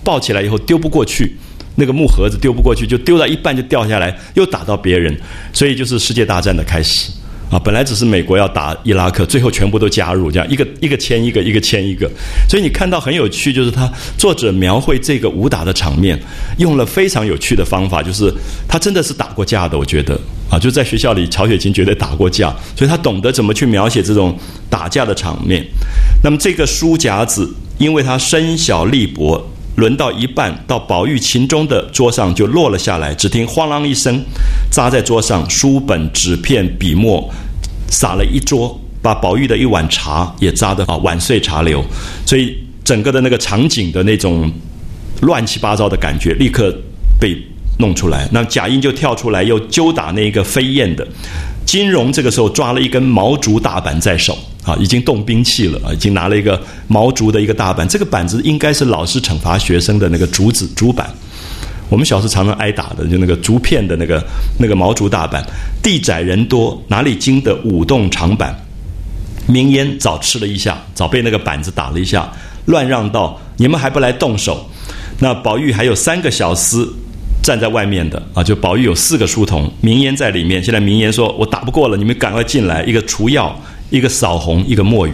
[0.03, 1.37] 抱起来以后丢不过去，
[1.75, 5.15] 那个木盒子丢不过去，就丢到一半就掉下来，又打到别人，
[5.51, 7.11] 所以就是世界大战的开始。
[7.49, 12.09] 啊，本来只是美国要打伊拉克，最后全部都加入，这样一个一个签一个，一个签一个。
[12.49, 16.19] 所以你看到很有趣，就是他作者描绘这个武打的场面，
[16.57, 18.33] 用了非常有趣的方法，就是
[18.67, 20.19] 他真的是打过架的，我觉得
[20.49, 24.37] 啊，就在学校里，曹雪芹绝对打过架，所以他懂得怎么去描写这种
[24.69, 25.63] 打架的场面。
[26.23, 29.45] 那么这个书夹子，因为他身小力薄，
[29.83, 33.13] 轮到一半，到宝玉秦钟的桌上就落了下来。
[33.13, 34.23] 只听哐啷一声，
[34.71, 37.29] 砸在桌上，书本、纸片、笔墨
[37.89, 41.83] 洒了一桌，把宝玉的一碗茶也砸得啊碗碎茶流。
[42.25, 44.49] 所以整个的那个场景的那种
[45.19, 46.73] 乱七八糟的感觉，立刻
[47.19, 47.35] 被
[47.77, 48.25] 弄出来。
[48.31, 51.05] 那贾英就跳出来，又揪打那个飞燕的。
[51.65, 54.37] 金荣这个时候抓了一根毛竹大板在手。
[54.63, 55.93] 啊，已经动兵器了啊！
[55.93, 61.09] 已经拿了一个毛竹的一个大板，这个板子应该是老师惩罚学生的那个竹子竹板。
[61.89, 64.23] 我们小时候常常挨打的，就那个竹片的那个
[64.57, 65.45] 那个毛竹大板。
[65.83, 68.57] 地窄人多，哪里经得舞动长板？
[69.47, 72.31] 明烟早吃了一下，早被那个板子打了一下，
[72.65, 74.65] 乱让道：“你们还不来动手？”
[75.19, 76.87] 那宝玉还有三个小厮
[77.43, 80.63] 站在外面的啊，就宝玉有四个书童，明烟在里面。
[80.63, 83.53] 现在明烟说：“我打不过了，你们赶快进来。”一个除药。
[83.93, 85.13] 一个扫红，一个墨雨。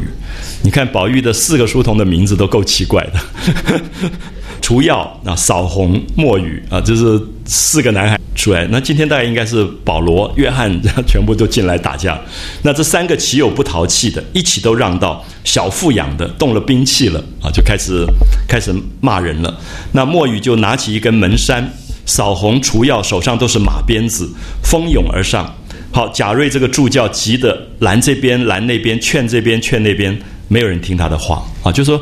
[0.62, 3.82] 你看宝玉的四个书童的名字都够奇怪的，
[4.62, 8.66] 除药啊，扫红、墨雨啊，这是四个男孩出来。
[8.72, 10.72] 那今天大概应该是保罗、约翰，
[11.06, 12.18] 全部都进来打架。
[12.64, 14.24] 那这三个岂有不淘气的？
[14.32, 15.22] 一起都让道。
[15.44, 18.06] 小富养的动了兵器了啊，就开始
[18.48, 19.60] 开始骂人了。
[19.92, 21.70] 那墨雨就拿起一根门扇，
[22.06, 24.30] 扫红、除药手上都是马鞭子，
[24.64, 25.54] 蜂拥而上。
[25.92, 30.16] 好，贾瑞这个助教急得拦这边拦那边，劝这边劝那边，
[30.48, 31.72] 没有人听他的话啊。
[31.72, 32.00] 就说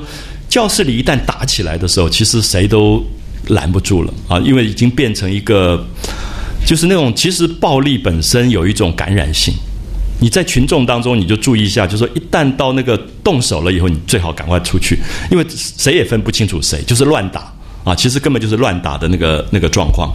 [0.50, 3.02] 教室里一旦打起来的时候，其实谁都
[3.48, 5.86] 拦不住了啊，因为已经变成一个，
[6.66, 9.54] 就是那种其实暴力本身有一种感染性。
[10.20, 15.00] 你在群众当中，你就注意一下，就说一旦到那个动手了以后，你最好赶快出去，
[15.32, 17.96] 因为谁也分不清楚谁，就是乱打啊。
[17.96, 20.12] 其实根本就是乱打的那个那个状况，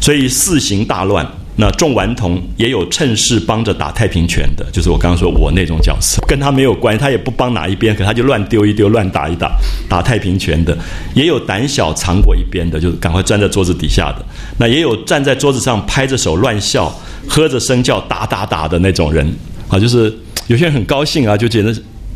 [0.00, 1.26] 所以四行大乱。
[1.60, 9.52] 那众顽童也有趁势帮着打太平拳的，就是我刚刚说我那种角色，跟他没有关系，他也不帮哪一边，可他就乱丢一丢，乱打一打，
[9.86, 10.74] 打太平拳的，
[11.12, 14.24] 也有胆小藏过一边的，就是赶快钻在桌子底下的，
[14.56, 16.90] 那也有站在桌子上拍着手乱笑，
[17.28, 19.30] 喝着声叫打打打的那种人，
[19.68, 20.10] 啊，就是
[20.46, 21.74] 有些人很高兴啊，就觉得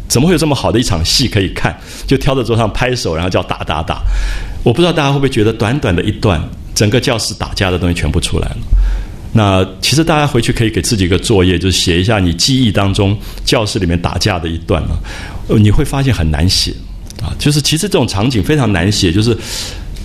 [0.09, 4.01] 怎么会有这么好的一场戏可以看，就挑着桌上拍手，然后叫打打打，
[4.63, 6.43] 我不知道大家会不会觉得短短的一段，
[6.75, 8.57] 整个教室打架的东西全部出来了。
[9.37, 14.95] 那其实大家回去可以给自己一个作业，就是写一下你记忆当中教室里面打架的一段啊，
[15.49, 16.73] 你会发现很难写
[17.21, 17.35] 啊。
[17.37, 19.37] 就是其实这种场景非常难写，就是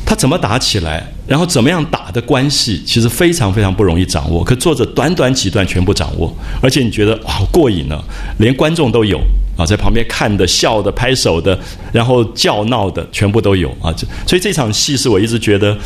[0.09, 4.43] 他怎么打起来，然后怎么样打的关系，其实非常非常不容易掌握。
[4.43, 8.03] 可作者短短几段全部掌握，而且你觉得好过瘾呢，
[8.39, 9.21] 连观众都有。
[9.55, 11.59] 啊，在旁边看的、笑的、拍手的，
[11.91, 13.93] 然后叫闹的，全部都有啊！
[14.25, 15.77] 所以这场戏是我一直觉得，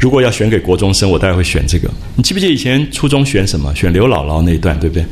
[0.00, 1.88] 如果要选给国中生，我大概会选这个。
[2.16, 3.72] 你记不记得以前初中选什么？
[3.72, 5.06] 选刘姥姥那一段，对不对？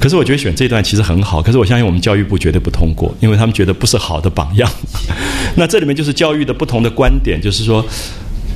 [0.00, 1.42] 可是我觉得选这段其实很好。
[1.42, 4.68] 可是我相信我们教育部绝对不通过，因为他们觉得不是好的榜样。
[5.54, 7.84] 那这里面就是教育的不同的观点，就是说，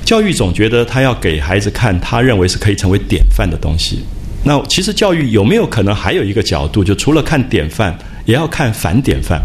[0.04, 4.00] 教育总觉得他要给孩子看他认为是可以成为典范的东西。
[4.42, 7.96] 那其实教育有没有可能还有一个角度，就除了看典范？
[8.26, 9.38] 也要看反典范，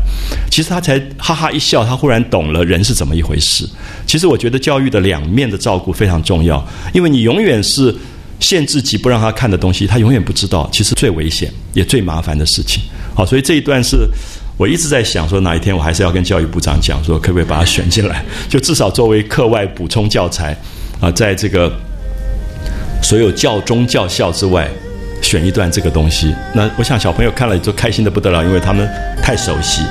[0.50, 3.68] 其实他才哈哈一笑，他忽然懂了人是怎么一回事。
[4.08, 7.94] 其实我觉得教育的两面的照顾非常重要，因为你永远是
[8.40, 12.82] 限制级不让他看的东西，他永远不知道，其实最危险也最麻烦的事情。
[13.14, 14.08] 好，所以这一段是
[14.58, 20.58] 我一直在想，说哪一天我还是要跟教育部长讲，说可不可以把它选进来，就至少作为课外补充教材
[21.00, 21.72] 啊，在这个
[23.02, 24.70] 所有教中教校之外。
[25.22, 28.90] 选一段这个东西，那我想小朋友看了就开心的不得了，因为他们
[29.22, 29.82] 太熟悉。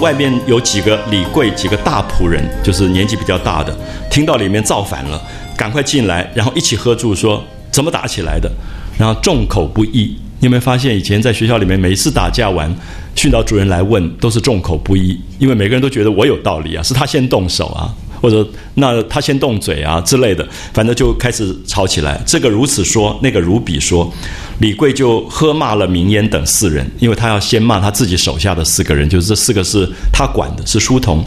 [0.00, 3.74] 外面有几个李贵，几个大仆人，就是年纪比较大的，
[4.10, 5.20] 听到里面造反了。
[5.56, 8.50] 赶快进来，然后一起喝住，说怎么打起来的，
[8.98, 10.14] 然后众口不一。
[10.38, 12.70] 你有没有发现，以前在学校里面，每一次打架完，
[13.14, 17.88] 训导主任来问，都是众口不一，因为每个人都觉得我有道理啊，是他先动手啊，
[18.20, 22.20] 或者那他先动嘴啊之类的，反正就开始吵起来。
[22.26, 24.12] 这个如此说，那个如彼说，
[24.58, 31.24] 李贵就喝骂了明烟等四人，因为他要先骂他自己手下的四个人，就是这四个是他管的，是书童，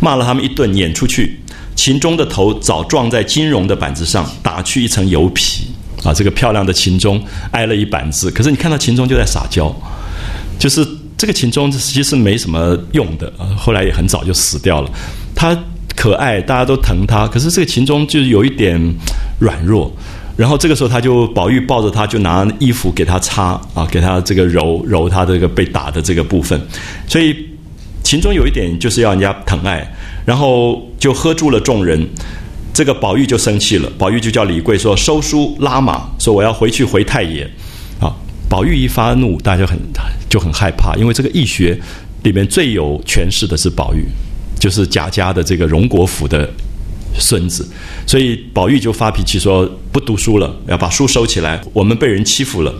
[0.00, 1.38] 骂了他们一顿，撵出去。
[1.74, 5.68] 秦钟的头早撞在金荣的板子上，打去一层油皮
[6.04, 6.12] 啊！
[6.12, 7.18] 这个漂亮的秦钟
[7.50, 8.30] 挨了一板子。
[8.30, 9.74] 可是你看到秦钟就在撒娇，
[10.58, 10.86] 就是
[11.16, 13.56] 这个秦钟其实没什么用的啊。
[13.56, 14.90] 后来也很早就死掉了。
[15.34, 15.58] 他
[15.96, 18.80] 可爱，大家都疼他，可是这个秦钟就是有一点
[19.38, 19.92] 软弱。
[20.36, 26.60] 然后这个时候，他就宝玉抱着他，就拿衣服给他擦啊，给他这个揉揉他这个被打的这个部分。
[27.06, 27.34] 所以。
[28.04, 29.90] 秦钟有一点就是要人家疼爱，
[30.26, 32.06] 然后就喝住了众人。
[32.74, 37.48] 这个宝玉就生气了，宝玉就叫李贵说收书拉马，说我要回去回太爷。
[38.00, 38.12] 啊，
[38.50, 39.78] 宝玉一发怒，大家很
[40.28, 41.78] 就很害怕，因为这个易学
[42.24, 44.04] 里面最有权势的是宝玉，
[44.62, 46.48] 就是贾家的这个荣国府的。
[47.18, 47.68] 孙子，
[48.06, 51.60] 所以宝玉就发脾气说：“不读书了，要把书收起来。
[51.74, 52.72] 我们被人欺负了，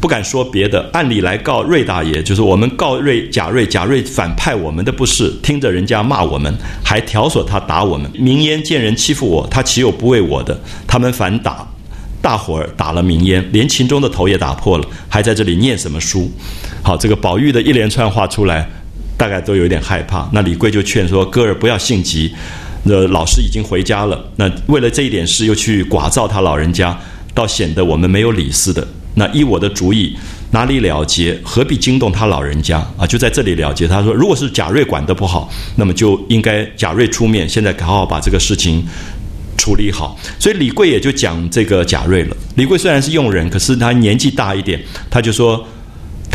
[0.00, 0.90] 不敢说别的。
[0.92, 6.52] 按理来告瑞大爷，就是我们告瑞贾瑞，贾瑞反派我们的不是，听着人家骂我们，
[6.82, 8.10] 还挑唆他打我们。
[8.18, 10.60] 明烟见人欺负我，他岂有不为我的？
[10.84, 11.64] 他们反打，
[12.20, 16.28] 大伙儿打了明烟，连秦钟的头也打破了，还在这里念什么书？
[16.82, 18.68] 好，这个宝玉的一连串话出来，
[19.16, 20.28] 大概都有点害怕。
[20.32, 22.32] 那李贵就劝说哥儿不要性急。”
[22.88, 26.96] 那老师已经回家了，那为了这一点事又去寡造他老人家，
[27.34, 28.86] 倒显得我们没有理似的。
[29.14, 30.16] 那依我的主意，
[30.52, 31.36] 哪里了结？
[31.42, 33.04] 何必惊动他老人家啊？
[33.04, 33.88] 就在这里了结。
[33.88, 38.86] 他说，如果是贾瑞管得不好，那么就应该贾瑞出面，现在好好把这个事情
[39.56, 40.16] 处理好。
[40.38, 42.36] 所以李贵也就讲这个贾瑞了。
[42.54, 44.80] 李贵虽然是佣人，可是他年纪大一点，
[45.10, 45.66] 他就说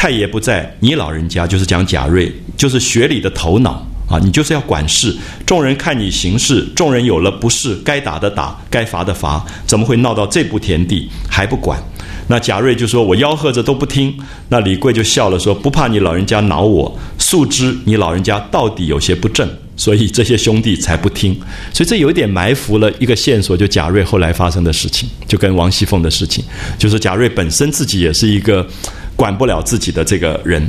[0.02, 3.86] 太爷不在，你老人家就是讲贾瑞，就是学里的头脑。
[4.10, 5.16] 啊，你就是要管事，
[5.46, 11.80] 众人看你行事，众人有了不是，该打的打，该罚的罚，怎么会闹到这步田地还不管？
[12.28, 14.12] 那贾瑞就说：“我吆喝着都不听。”
[14.50, 19.48] 那李贵就笑了说：“不怕你老人家恼我，素知你老人家到底有些不正，
[19.82, 21.34] 所以这些兄弟才不听。
[21.74, 26.46] 所以这有一点埋伏了一个线索，就贾瑞后来发生的事情，就跟王熙凤的事情，
[26.78, 28.68] 就是贾瑞本身自己也是一个
[29.16, 30.62] 管不了自己的这个人。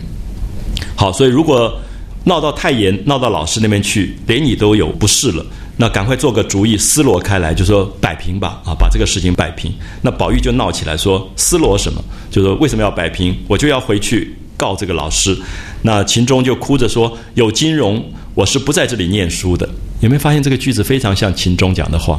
[0.96, 1.78] 好，所以如果。
[2.24, 5.44] 闹到太严，闹到老师那边去，连你都有不是了，
[5.76, 9.72] 那赶快做个主意，撕罗开来，就说摆平吧，啊，把这个事情摆平。
[10.02, 12.00] 那宝玉就闹起来，说撕罗什么？
[12.30, 13.36] 就说为什么要摆平？
[13.48, 15.36] 我就要回去告这个老师。
[15.82, 18.00] 那秦钟就哭着说：“有金融，
[18.34, 19.68] 我是不在这里念书的。”
[20.00, 22.18] 有没有发现这个句子非常像秦钟讲的话？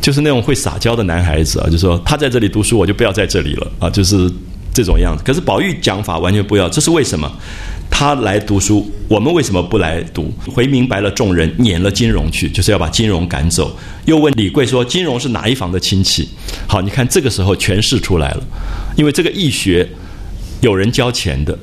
[0.00, 4.30] 就是那种会撒娇的男孩子啊，就说他在这里读书，我就不要在这里了啊，就是
[4.72, 5.22] 这种样子。
[5.24, 7.30] 可是宝玉讲法完全不要，这是为什么？
[7.90, 10.30] 他来读书，我们为什么不来读？
[10.52, 13.74] 回明白了众人，撵了金融去，就是要把金融赶走。
[14.04, 16.28] 又问李贵说：“金融是哪一房的亲戚？”
[16.66, 18.42] 好，你看这个时候权势出来了，
[18.96, 19.88] 因为这个易学
[20.60, 21.56] 有人交钱的，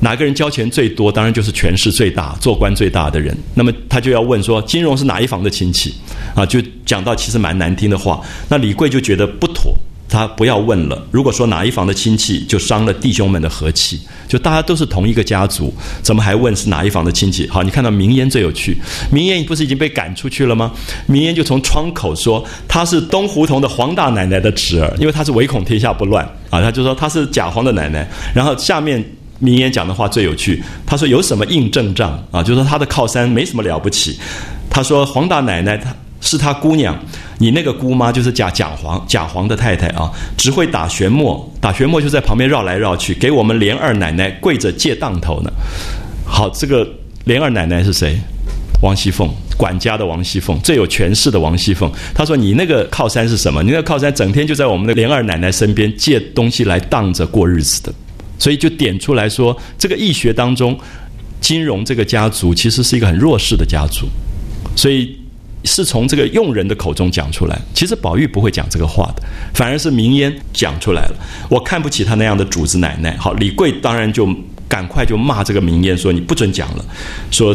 [0.00, 1.10] 哪个人交钱最多？
[1.10, 3.36] 当然就是权势最大、做官最大的人。
[3.54, 5.94] 那么他就要问说：“金融是哪一房的亲戚？”
[6.34, 8.20] 啊，就讲到其实蛮难听的话。
[8.48, 9.72] 那李贵就觉得不妥。
[10.10, 11.06] 他不要问了。
[11.10, 14.00] 如果说哪一房的亲戚，就伤了弟兄们的和气。
[14.26, 15.70] 就大家都是同一个家族，
[16.00, 17.46] 怎么还问是哪一房的亲戚？
[17.50, 18.74] 好，你看到明烟最有趣。
[19.12, 20.72] 明烟不是已经被赶出去了吗？
[21.06, 26.62] 明烟就从窗口说他是东胡同的黄大奶奶的侄儿，因为他是唯恐天下不乱啊。
[26.62, 28.08] 他就说他是贾黄的奶奶。
[28.34, 29.04] 然后下面
[29.38, 32.42] 名言讲的话最有趣，他说有什么硬阵仗啊？
[32.42, 34.18] 就是说他的靠山没什么了不起。
[34.70, 35.94] 他说黄大奶奶她。
[36.20, 36.98] 是他姑娘，
[37.38, 45.50] 你那个姑妈就是贾贾皇贾皇的太太啊，只会打旋磨，打旋磨就在旁边绕来绕去，给我们连二奶奶跪着借当头呢。
[46.26, 46.84] 好，这个
[47.24, 48.18] 连二奶奶是谁？
[48.82, 51.88] 王熙凤，管家的王熙凤，最有权势的王熙凤。
[52.12, 53.62] 他说：“你那个靠山是什么？
[53.62, 57.94] 你那个靠山整天就在我们的连二奶奶身边借东西来当着过日子的。”
[58.38, 60.78] 所以就点出来说，这个义学当中，
[61.40, 64.06] 金融这个家族其实是一个很弱势的家族，
[64.76, 65.16] 所以。
[65.64, 71.14] 是从这个佣人的口中讲出来，其实宝玉不会讲这个话的，反而是明烟讲出来了。
[71.50, 73.16] 我看不起他那样的主子奶奶。
[73.16, 74.26] 好，李贵当然就
[74.68, 76.84] 赶快就骂这个明烟说：“你不准讲了，
[77.32, 77.54] 说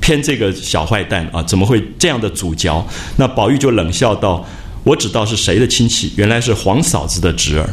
[0.00, 2.84] 偏这个小坏蛋啊，怎么会这样的主教？”
[3.18, 4.44] 那宝玉就冷笑道
[4.82, 7.68] ：“我知道是谁的亲戚，原来是黄嫂子的侄儿，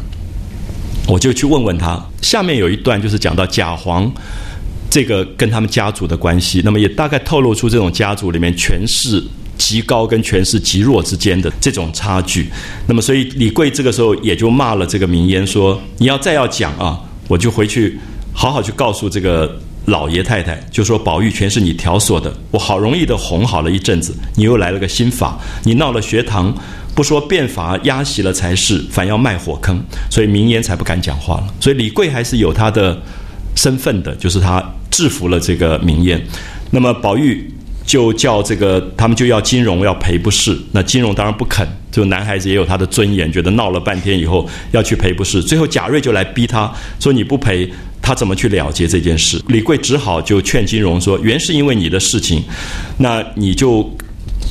[1.07, 4.11] 我就去问问他。”下面有一段就是讲到贾黄
[4.89, 9.23] 这个跟他们家族的关系，那么也大概透露出这种家族里面权势。
[9.57, 12.49] 极高跟权势极弱之间的这种差距，
[12.87, 17.99] 那么所以李贵这个时候也就骂了这个明烟说：“你要再要讲啊，我就回去
[18.33, 19.55] 好好去告诉这个
[19.85, 22.35] 老爷太太，就说宝玉全是你挑唆的。
[22.49, 26.51] 我好容易的哄好了一阵子，你又来了个新法，你闹了学堂，
[26.93, 31.53] 不说变法压袭了才是，反要卖火坑，所以明烟才不敢讲话了。
[31.59, 32.99] 所以李贵还是有他的
[33.55, 36.21] 身份的，就是他制服了这个明烟。
[36.71, 37.51] 那么宝玉。
[37.83, 41.67] 就叫这个，他们就要金荣要赔不是，那金荣当然不肯。
[41.91, 45.41] 就男孩子也有他的尊严，觉得闹了半天以后要去赔不是。
[45.41, 47.69] 最后贾瑞就来逼他说：“你不赔，
[47.99, 52.41] 他怎么去了结这件事？”李贵只好就劝金荣说：“原是因为你的事情，
[52.99, 53.91] 那你就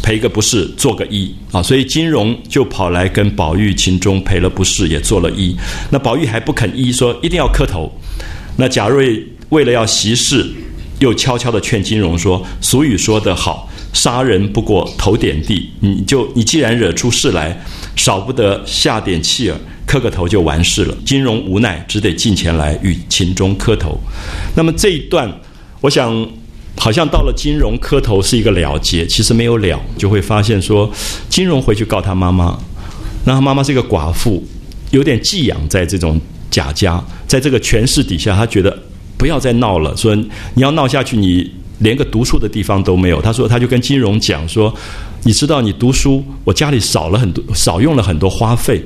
[0.02, 5.56] 赔个不是，做个一啊。”所以金荣就跑来跟宝玉、秦钟赔了不是，也做了一。
[5.90, 7.90] 那宝玉还不肯一，说一定要磕头。
[8.56, 10.46] 那贾瑞为了要息事。
[11.00, 15.70] 又悄悄地劝金荣说：“俗语说得好，杀人不过头点地。
[15.80, 17.58] 你就你既然惹出事来，
[17.96, 19.56] 少不得下点气儿，
[19.86, 23.98] 磕个头就完事了。”金荣无奈，只得进前来与秦钟磕头。
[24.54, 25.26] 那么这一段，
[25.80, 26.14] 我想
[26.76, 30.90] 好像到了金融磕头是一个了结，其实没有了，就会发现说，
[31.28, 32.58] 金融回去告他妈妈，
[33.24, 34.42] 那他妈妈是一个寡妇，
[34.90, 36.20] 有点寄养在这种
[36.50, 38.76] 贾家，在这个权势底下，他觉得。
[39.18, 41.46] 不要再闹了，说你要闹下去，你
[41.80, 43.20] 连个读书的地方都没有。
[43.20, 44.74] 他说，他就跟金融讲说，
[45.24, 48.82] 你知道你读书，我家里少了很多，少用了很多花费。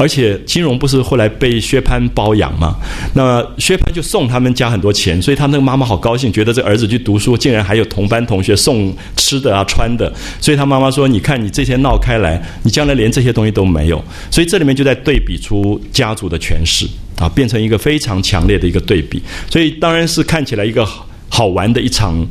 [0.00, 2.74] 而且金荣不是后来被薛蟠包养吗？
[3.12, 10.10] 那薛蟠就送他们家很多钱，所以他那个妈妈好高兴，觉得这儿子去读书，竟然还有同班同学送吃的啊、穿的。
[10.40, 14.02] 所以他妈妈说：“你看你这些闹开来，你将来连这些东西都没有。”
[14.32, 16.86] 所以这里面就在对比出家族的权势
[17.18, 19.22] 啊，变成一个非常强烈的一个对比。
[19.50, 20.82] 所以当然是看起来一个
[21.28, 22.26] 好玩的一场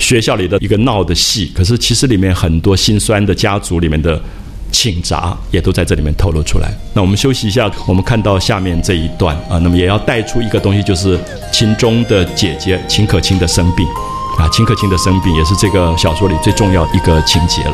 [0.00, 4.20] 学校里的一个闹的戏，可是其实里面很多心酸的家族里面的。
[4.74, 6.68] 请杂也都在这里面透露出来。
[6.92, 11.16] 那我们休息一下，我们看到下面这一段啊，那么也要带出一个东西，就是
[11.52, 13.86] 秦钟的姐姐秦可卿的生病
[14.36, 17.72] 啊，秦可卿的生病也是这个小说里最重要一个情节了。